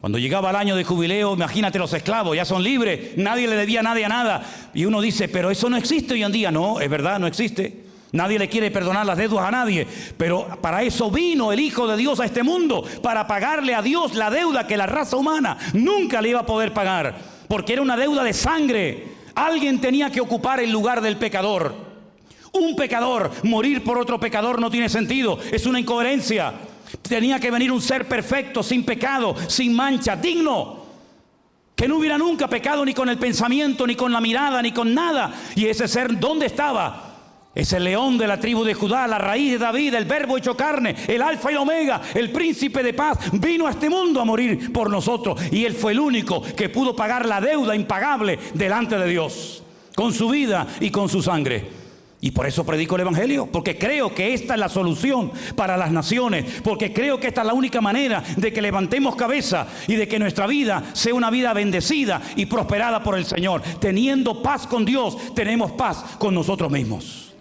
[0.00, 3.80] Cuando llegaba el año de jubileo, imagínate los esclavos, ya son libres, nadie le debía
[3.80, 4.42] a nadie a nada.
[4.72, 6.50] Y uno dice, pero eso no existe hoy en día.
[6.50, 7.84] No, es verdad, no existe.
[8.12, 9.86] Nadie le quiere perdonar las deudas a nadie.
[10.16, 14.14] Pero para eso vino el Hijo de Dios a este mundo, para pagarle a Dios
[14.14, 17.14] la deuda que la raza humana nunca le iba a poder pagar.
[17.46, 19.04] Porque era una deuda de sangre.
[19.34, 21.74] Alguien tenía que ocupar el lugar del pecador.
[22.52, 26.54] Un pecador, morir por otro pecador no tiene sentido, es una incoherencia.
[27.02, 30.80] Tenía que venir un ser perfecto, sin pecado, sin mancha, digno.
[31.74, 34.94] Que no hubiera nunca pecado ni con el pensamiento, ni con la mirada, ni con
[34.94, 35.32] nada.
[35.54, 37.06] Y ese ser, ¿dónde estaba?
[37.54, 40.94] Ese león de la tribu de Judá, la raíz de David, el verbo hecho carne,
[41.08, 44.72] el alfa y el omega, el príncipe de paz, vino a este mundo a morir
[44.72, 45.40] por nosotros.
[45.50, 49.64] Y él fue el único que pudo pagar la deuda impagable delante de Dios,
[49.96, 51.79] con su vida y con su sangre.
[52.22, 55.90] Y por eso predico el Evangelio, porque creo que esta es la solución para las
[55.90, 60.06] naciones, porque creo que esta es la única manera de que levantemos cabeza y de
[60.06, 63.62] que nuestra vida sea una vida bendecida y prosperada por el Señor.
[63.80, 67.32] Teniendo paz con Dios, tenemos paz con nosotros mismos.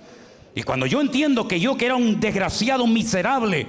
[0.56, 3.68] Y cuando yo entiendo que yo que era un desgraciado, miserable,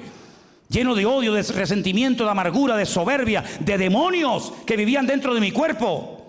[0.69, 5.41] lleno de odio, de resentimiento, de amargura, de soberbia, de demonios que vivían dentro de
[5.41, 6.20] mi cuerpo,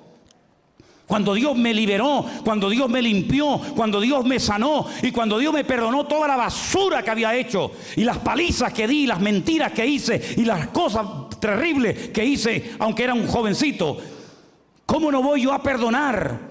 [1.11, 5.53] cuando Dios me liberó, cuando Dios me limpió, cuando Dios me sanó y cuando Dios
[5.53, 9.73] me perdonó toda la basura que había hecho y las palizas que di, las mentiras
[9.73, 11.05] que hice y las cosas
[11.37, 13.97] terribles que hice, aunque era un jovencito.
[14.85, 16.50] ¿Cómo no voy yo a perdonar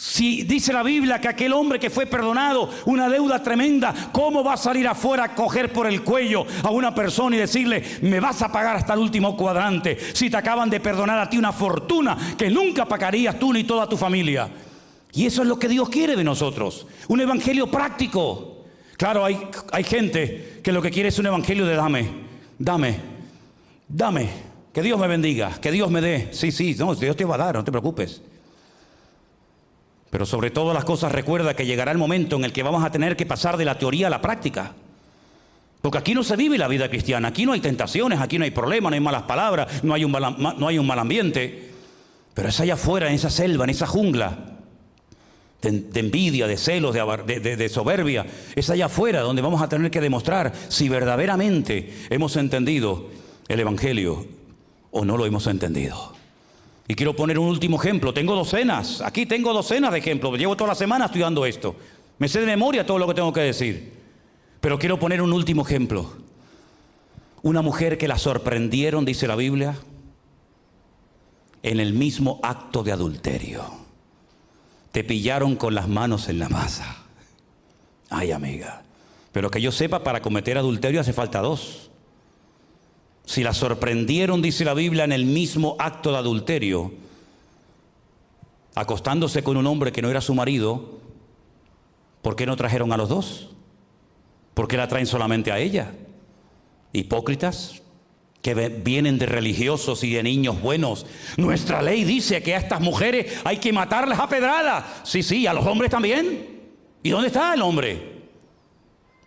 [0.00, 4.52] si dice la Biblia que aquel hombre que fue perdonado una deuda tremenda, ¿cómo va
[4.52, 8.40] a salir afuera a coger por el cuello a una persona y decirle, me vas
[8.42, 12.16] a pagar hasta el último cuadrante si te acaban de perdonar a ti una fortuna
[12.38, 14.48] que nunca pagarías tú ni toda tu familia?
[15.14, 18.66] Y eso es lo que Dios quiere de nosotros, un evangelio práctico.
[18.96, 22.08] Claro, hay, hay gente que lo que quiere es un evangelio de dame,
[22.56, 23.00] dame,
[23.88, 24.28] dame,
[24.72, 26.28] que Dios me bendiga, que Dios me dé.
[26.30, 28.22] Sí, sí, no, Dios te va a dar, no te preocupes.
[30.10, 32.90] Pero sobre todas las cosas recuerda que llegará el momento en el que vamos a
[32.90, 34.72] tener que pasar de la teoría a la práctica.
[35.82, 38.50] Porque aquí no se vive la vida cristiana, aquí no hay tentaciones, aquí no hay
[38.50, 41.70] problemas, no hay malas palabras, no hay un mal, no hay un mal ambiente.
[42.34, 44.58] Pero es allá afuera, en esa selva, en esa jungla
[45.62, 50.00] de, envidia, de celos, de, de soberbia, es allá afuera donde vamos a tener que
[50.00, 53.08] demostrar si verdaderamente hemos entendido
[53.48, 54.26] el Evangelio
[54.90, 56.17] o no lo hemos entendido.
[56.88, 58.14] Y quiero poner un último ejemplo.
[58.14, 59.02] Tengo docenas.
[59.02, 60.38] Aquí tengo docenas de ejemplos.
[60.38, 61.76] Llevo toda la semana estudiando esto.
[62.16, 63.92] Me sé de memoria todo lo que tengo que decir.
[64.62, 66.16] Pero quiero poner un último ejemplo.
[67.42, 69.76] Una mujer que la sorprendieron, dice la Biblia,
[71.62, 73.64] en el mismo acto de adulterio.
[74.90, 77.04] Te pillaron con las manos en la masa.
[78.08, 78.82] Ay, amiga.
[79.32, 81.87] Pero que yo sepa, para cometer adulterio hace falta dos.
[83.28, 86.94] Si la sorprendieron, dice la Biblia, en el mismo acto de adulterio,
[88.74, 90.98] acostándose con un hombre que no era su marido,
[92.22, 93.50] ¿por qué no trajeron a los dos?
[94.54, 95.92] ¿Por qué la traen solamente a ella?
[96.94, 97.82] Hipócritas
[98.40, 101.04] que vienen de religiosos y de niños buenos.
[101.36, 105.02] Nuestra ley dice que a estas mujeres hay que matarlas a pedrada.
[105.04, 106.48] Sí, sí, a los hombres también.
[107.02, 108.17] ¿Y dónde está el hombre?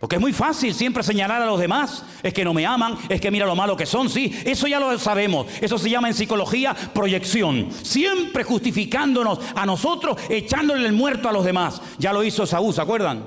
[0.01, 3.21] Porque es muy fácil siempre señalar a los demás, es que no me aman, es
[3.21, 6.15] que mira lo malo que son, sí, eso ya lo sabemos, eso se llama en
[6.15, 11.79] psicología proyección, siempre justificándonos a nosotros, echándole el muerto a los demás.
[11.99, 13.25] Ya lo hizo Saúl, ¿se acuerdan?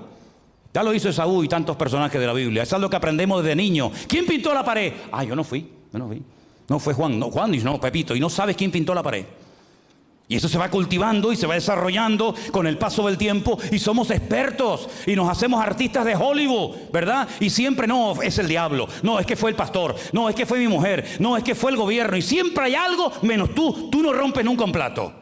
[0.75, 3.45] Ya lo hizo Saúl y tantos personajes de la Biblia, eso es lo que aprendemos
[3.45, 3.93] desde niño.
[4.09, 4.95] ¿Quién pintó la pared?
[5.13, 6.21] Ah, yo no fui, yo no fui.
[6.69, 9.25] No fue Juan, no, Juan, no, Pepito, y no sabes quién pintó la pared.
[10.27, 13.79] Y eso se va cultivando y se va desarrollando con el paso del tiempo y
[13.79, 17.29] somos expertos y nos hacemos artistas de Hollywood, ¿verdad?
[17.41, 20.47] Y siempre no, es el diablo, no, es que fue el pastor, no, es que
[20.47, 23.91] fue mi mujer, no, es que fue el gobierno y siempre hay algo menos tú,
[23.91, 25.13] tú no rompes nunca un plato.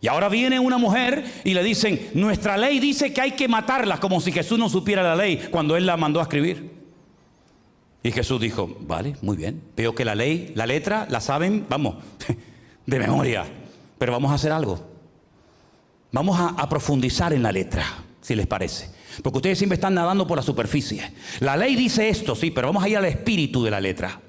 [0.00, 4.00] Y ahora viene una mujer y le dicen, nuestra ley dice que hay que matarlas,
[4.00, 6.72] como si Jesús no supiera la ley cuando él la mandó a escribir.
[8.02, 11.96] Y Jesús dijo, vale, muy bien, veo que la ley, la letra, la saben, vamos,
[12.86, 13.44] de memoria,
[13.98, 14.92] pero vamos a hacer algo.
[16.12, 17.84] Vamos a, profundizar en la letra,
[18.20, 18.90] si les parece.
[19.22, 21.12] Porque ustedes siempre están nadando por la superficie.
[21.40, 24.20] La ley dice esto, sí, pero vamos a ir al espíritu de la letra.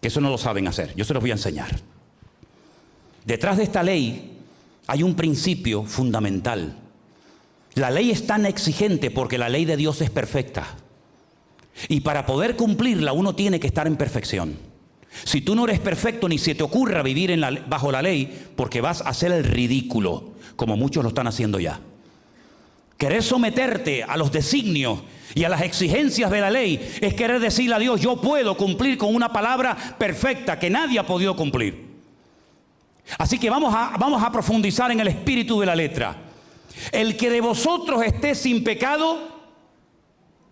[0.00, 0.94] Que eso no lo saben hacer.
[0.96, 1.78] Yo se los voy a enseñar.
[3.24, 4.38] Detrás de esta ley
[4.88, 6.76] hay un principio fundamental.
[7.74, 10.66] La ley es tan exigente porque la ley de Dios es perfecta.
[11.88, 14.69] Y para poder cumplirla uno tiene que estar en perfección.
[15.24, 19.02] Si tú no eres perfecto ni se te ocurra vivir bajo la ley porque vas
[19.02, 21.80] a hacer el ridículo, como muchos lo están haciendo ya.
[22.96, 25.00] Querer someterte a los designios
[25.34, 28.98] y a las exigencias de la ley es querer decirle a Dios, yo puedo cumplir
[28.98, 31.88] con una palabra perfecta que nadie ha podido cumplir.
[33.18, 36.16] Así que vamos a, vamos a profundizar en el espíritu de la letra.
[36.92, 39.18] El que de vosotros esté sin pecado,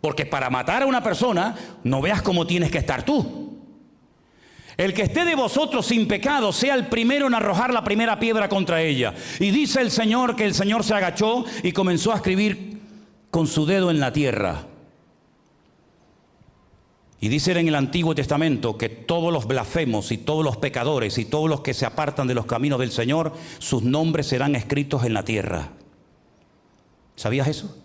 [0.00, 1.54] porque para matar a una persona
[1.84, 3.47] no veas cómo tienes que estar tú.
[4.78, 8.48] El que esté de vosotros sin pecado sea el primero en arrojar la primera piedra
[8.48, 9.12] contra ella.
[9.40, 12.80] Y dice el Señor que el Señor se agachó y comenzó a escribir
[13.32, 14.66] con su dedo en la tierra.
[17.20, 21.24] Y dice en el Antiguo Testamento que todos los blasfemos y todos los pecadores y
[21.24, 25.12] todos los que se apartan de los caminos del Señor, sus nombres serán escritos en
[25.12, 25.70] la tierra.
[27.16, 27.76] ¿Sabías eso?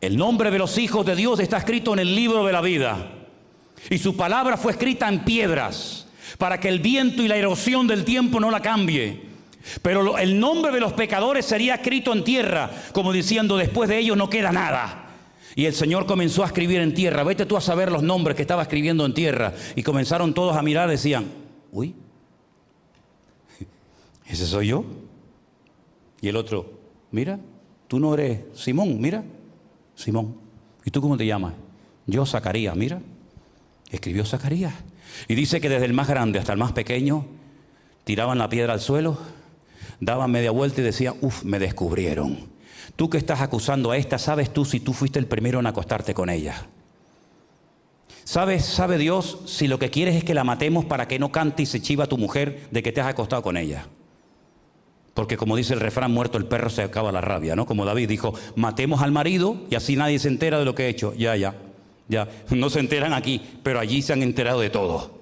[0.00, 3.25] El nombre de los hijos de Dios está escrito en el libro de la vida.
[3.90, 6.06] Y su palabra fue escrita en piedras
[6.38, 9.22] para que el viento y la erosión del tiempo no la cambie.
[9.82, 14.16] Pero el nombre de los pecadores sería escrito en tierra, como diciendo, después de ellos
[14.16, 15.06] no queda nada.
[15.54, 17.24] Y el Señor comenzó a escribir en tierra.
[17.24, 19.54] Vete tú a saber los nombres que estaba escribiendo en tierra.
[19.74, 21.26] Y comenzaron todos a mirar, decían,
[21.72, 21.94] uy,
[24.26, 24.84] ese soy yo.
[26.20, 26.78] Y el otro,
[27.10, 27.38] mira,
[27.88, 29.24] tú no eres Simón, mira,
[29.94, 30.36] Simón.
[30.84, 31.54] ¿Y tú cómo te llamas?
[32.06, 33.00] Yo, Zacarías, mira.
[33.90, 34.74] Escribió Zacarías.
[35.28, 37.26] Y dice que desde el más grande hasta el más pequeño
[38.04, 39.18] tiraban la piedra al suelo,
[40.00, 42.48] daban media vuelta y decían, uff, me descubrieron.
[42.96, 46.14] Tú que estás acusando a esta, ¿sabes tú si tú fuiste el primero en acostarte
[46.14, 46.66] con ella?
[48.24, 51.62] ¿Sabes, sabe Dios si lo que quieres es que la matemos para que no cante
[51.62, 53.86] y se chiva tu mujer de que te has acostado con ella?
[55.14, 57.66] Porque como dice el refrán, muerto el perro se acaba la rabia, ¿no?
[57.66, 60.88] Como David dijo, matemos al marido y así nadie se entera de lo que he
[60.88, 61.14] hecho.
[61.14, 61.54] Ya, ya.
[62.08, 65.16] Ya, no se enteran aquí, pero allí se han enterado de todo.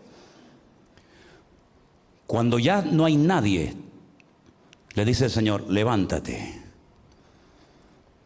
[2.26, 3.74] Cuando ya no hay nadie,
[4.94, 6.60] le dice el Señor, levántate,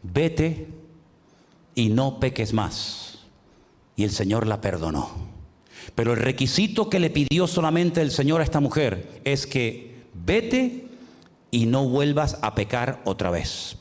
[0.03, 0.67] vete
[1.75, 3.19] y no peques más.
[3.95, 5.09] Y el Señor la perdonó.
[5.95, 10.87] Pero el requisito que le pidió solamente el Señor a esta mujer es que vete
[11.51, 13.77] y no vuelvas a pecar otra vez.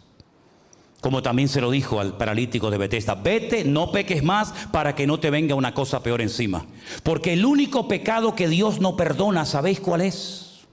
[1.01, 5.07] Como también se lo dijo al paralítico de Bethesda, vete, no peques más para que
[5.07, 6.67] no te venga una cosa peor encima.
[7.05, 10.67] Porque el único pecado que Dios no perdona, ¿sabéis cuál es?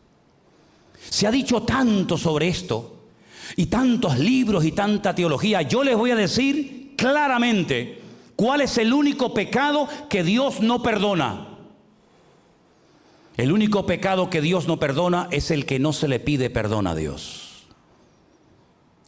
[1.10, 2.96] Se ha dicho tanto sobre esto
[3.56, 5.62] y tantos libros y tanta teología.
[5.62, 8.02] Yo les voy a decir claramente
[8.36, 11.50] cuál es el único pecado que Dios no perdona.
[13.38, 16.88] El único pecado que Dios no perdona es el que no se le pide perdón
[16.88, 17.45] a Dios.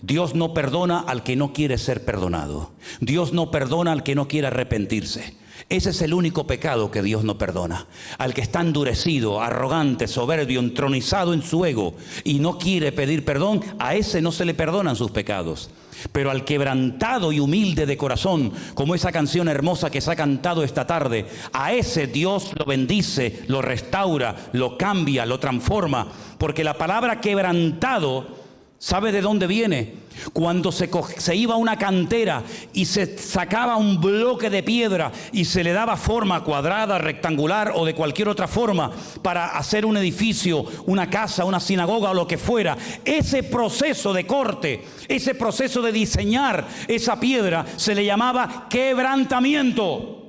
[0.02, 2.72] Dios no perdona al que no quiere ser perdonado.
[3.00, 5.36] Dios no perdona al que no quiere arrepentirse.
[5.70, 7.88] Ese es el único pecado que Dios no perdona.
[8.20, 13.62] Al que está endurecido, arrogante, soberbio, entronizado en su ego y no quiere pedir perdón,
[13.80, 15.72] a ese no se le perdonan sus pecados.
[16.12, 20.64] Pero al quebrantado y humilde de corazón, como esa canción hermosa que se ha cantado
[20.64, 26.08] esta tarde, a ese Dios lo bendice, lo restaura, lo cambia, lo transforma.
[26.38, 28.37] Porque la palabra quebrantado
[28.80, 30.08] ¿Sabe de dónde viene?
[30.34, 35.46] Cuando se, se, iba a una cantera y se sacaba un bloque de piedra y
[35.46, 38.92] se le daba forma cuadrada, rectangular o de cualquier otra forma
[39.24, 44.28] para hacer un edificio, una casa, una sinagoga o lo que fuera, ese proceso de
[44.28, 50.24] corte, ese proceso de diseñar esa piedra se le llamaba quebrantamiento.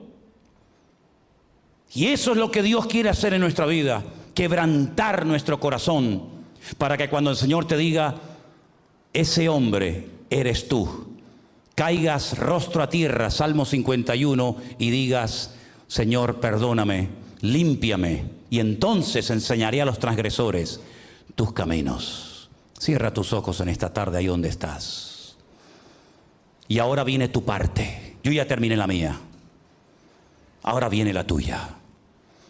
[1.92, 4.02] Y eso es lo que Dios quiere hacer en nuestra vida,
[4.34, 6.22] quebrantar nuestro corazón,
[6.78, 8.14] para que cuando el Señor te diga,
[9.12, 11.08] ese hombre eres tú.
[11.74, 15.54] Caigas rostro a tierra, Salmo 51, y digas,
[15.86, 17.08] Señor, perdóname,
[17.40, 20.80] límpiame, y entonces enseñaré a los transgresores
[21.34, 22.50] tus caminos.
[22.78, 25.36] Cierra tus ojos en esta tarde ahí donde estás.
[26.68, 28.16] Y ahora viene tu parte.
[28.22, 29.18] Yo ya terminé la mía.
[30.62, 31.76] Ahora viene la tuya.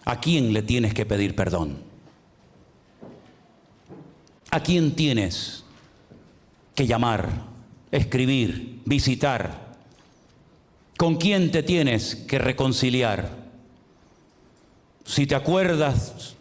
[0.05, 1.79] ¿A quién le tienes que pedir perdón?
[4.51, 5.65] ¿A quién tienes
[6.79, 7.29] que llamar,
[7.91, 9.74] escribir, visitar?
[10.97, 13.31] ¿Con quién te tienes que reconciliar?
[15.05, 16.37] Si te acuerdas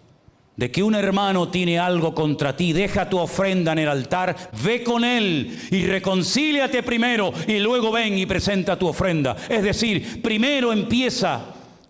[0.55, 4.83] de que un hermano tiene algo contra ti, deja tu ofrenda en el altar, ve
[4.83, 9.35] con él y reconcíliate primero y luego ven y presenta tu ofrenda.
[9.49, 11.45] Es decir, primero empieza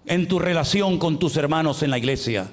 [0.06, 2.50] en tu relación con tus hermanos en la iglesia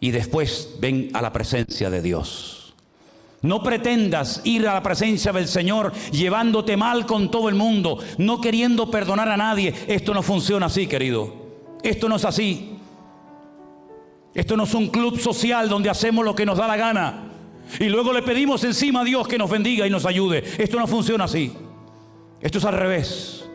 [0.00, 2.59] y después ven a la presencia de Dios.
[3.42, 8.40] No pretendas ir a la presencia del Señor llevándote mal con todo el mundo, no
[8.40, 9.72] queriendo perdonar a nadie.
[9.86, 11.32] Esto no funciona así, querido.
[11.82, 12.76] Esto no es así.
[14.34, 17.30] Esto no es un club social donde hacemos lo que nos da la gana
[17.78, 20.44] y luego le pedimos encima a Dios que nos bendiga y nos ayude.
[20.58, 21.52] Esto no funciona así.
[22.40, 23.48] Esto es al revés.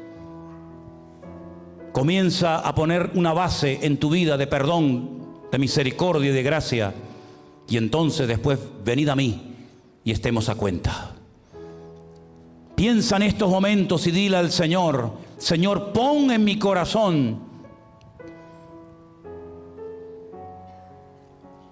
[1.92, 5.22] Comienza a poner una base en tu vida de perdón,
[5.52, 6.94] de misericordia y de gracia.
[7.70, 9.55] Y entonces después venid a mí
[10.06, 11.16] y estemos a cuenta.
[12.76, 17.39] Piensa en estos momentos y dile al Señor, Señor, pon en mi corazón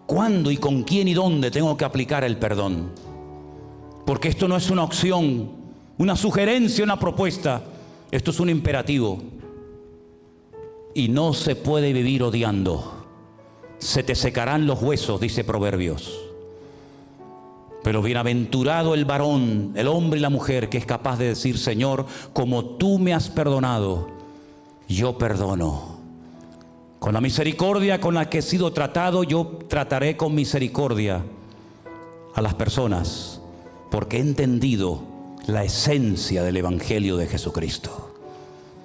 [0.05, 2.91] cuándo y con quién y dónde tengo que aplicar el perdón.
[4.05, 5.51] Porque esto no es una opción,
[5.97, 7.63] una sugerencia, una propuesta.
[8.11, 9.21] Esto es un imperativo.
[10.93, 13.03] Y no se puede vivir odiando
[13.84, 16.22] se te secarán los huesos, dice Proverbios.
[17.84, 22.05] Pero bienaventurado el varón, el hombre y la mujer que es capaz de decir, Señor,
[22.31, 24.09] como tú me has perdonado,
[24.88, 25.97] yo perdono.
[26.99, 31.23] Con la misericordia con la que he sido tratado, yo trataré con misericordia
[32.34, 33.41] a las personas,
[33.91, 35.03] porque he entendido
[35.45, 38.15] la esencia del Evangelio de Jesucristo.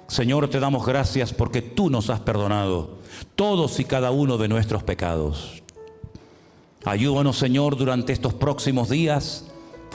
[0.07, 2.97] Señor, te damos gracias porque tú nos has perdonado
[3.35, 5.58] todos y cada uno de nuestros pecados.
[6.85, 9.45] Ayúdanos, Señor, durante estos próximos días,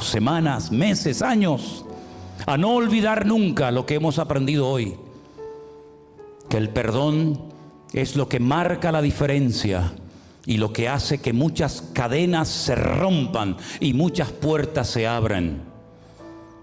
[0.01, 1.85] semanas, meses, años,
[2.47, 4.95] a no olvidar nunca lo que hemos aprendido hoy,
[6.49, 7.41] que el perdón
[7.95, 9.93] es lo que marca la diferencia
[10.45, 15.62] y lo que hace que muchas cadenas se rompan y muchas puertas se abran,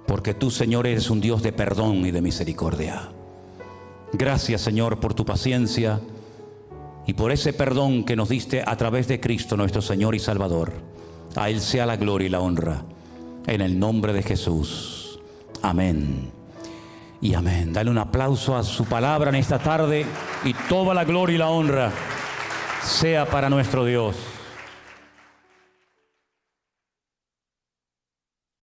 [0.06, 3.10] porque tú, Señor, eres un Dios de perdón y de misericordia.
[4.14, 6.00] Gracias, Señor, por tu paciencia
[7.08, 10.74] y por ese perdón que nos diste a través de Cristo nuestro Señor y Salvador.
[11.36, 12.84] A Él sea la gloria y la honra.
[13.48, 15.20] En el nombre de Jesús.
[15.62, 16.32] Amén.
[17.22, 17.74] Y amén.
[17.74, 20.06] Dale un aplauso a su palabra en esta tarde
[20.44, 21.92] y toda la gloria y la honra
[22.84, 24.16] sea para nuestro Dios.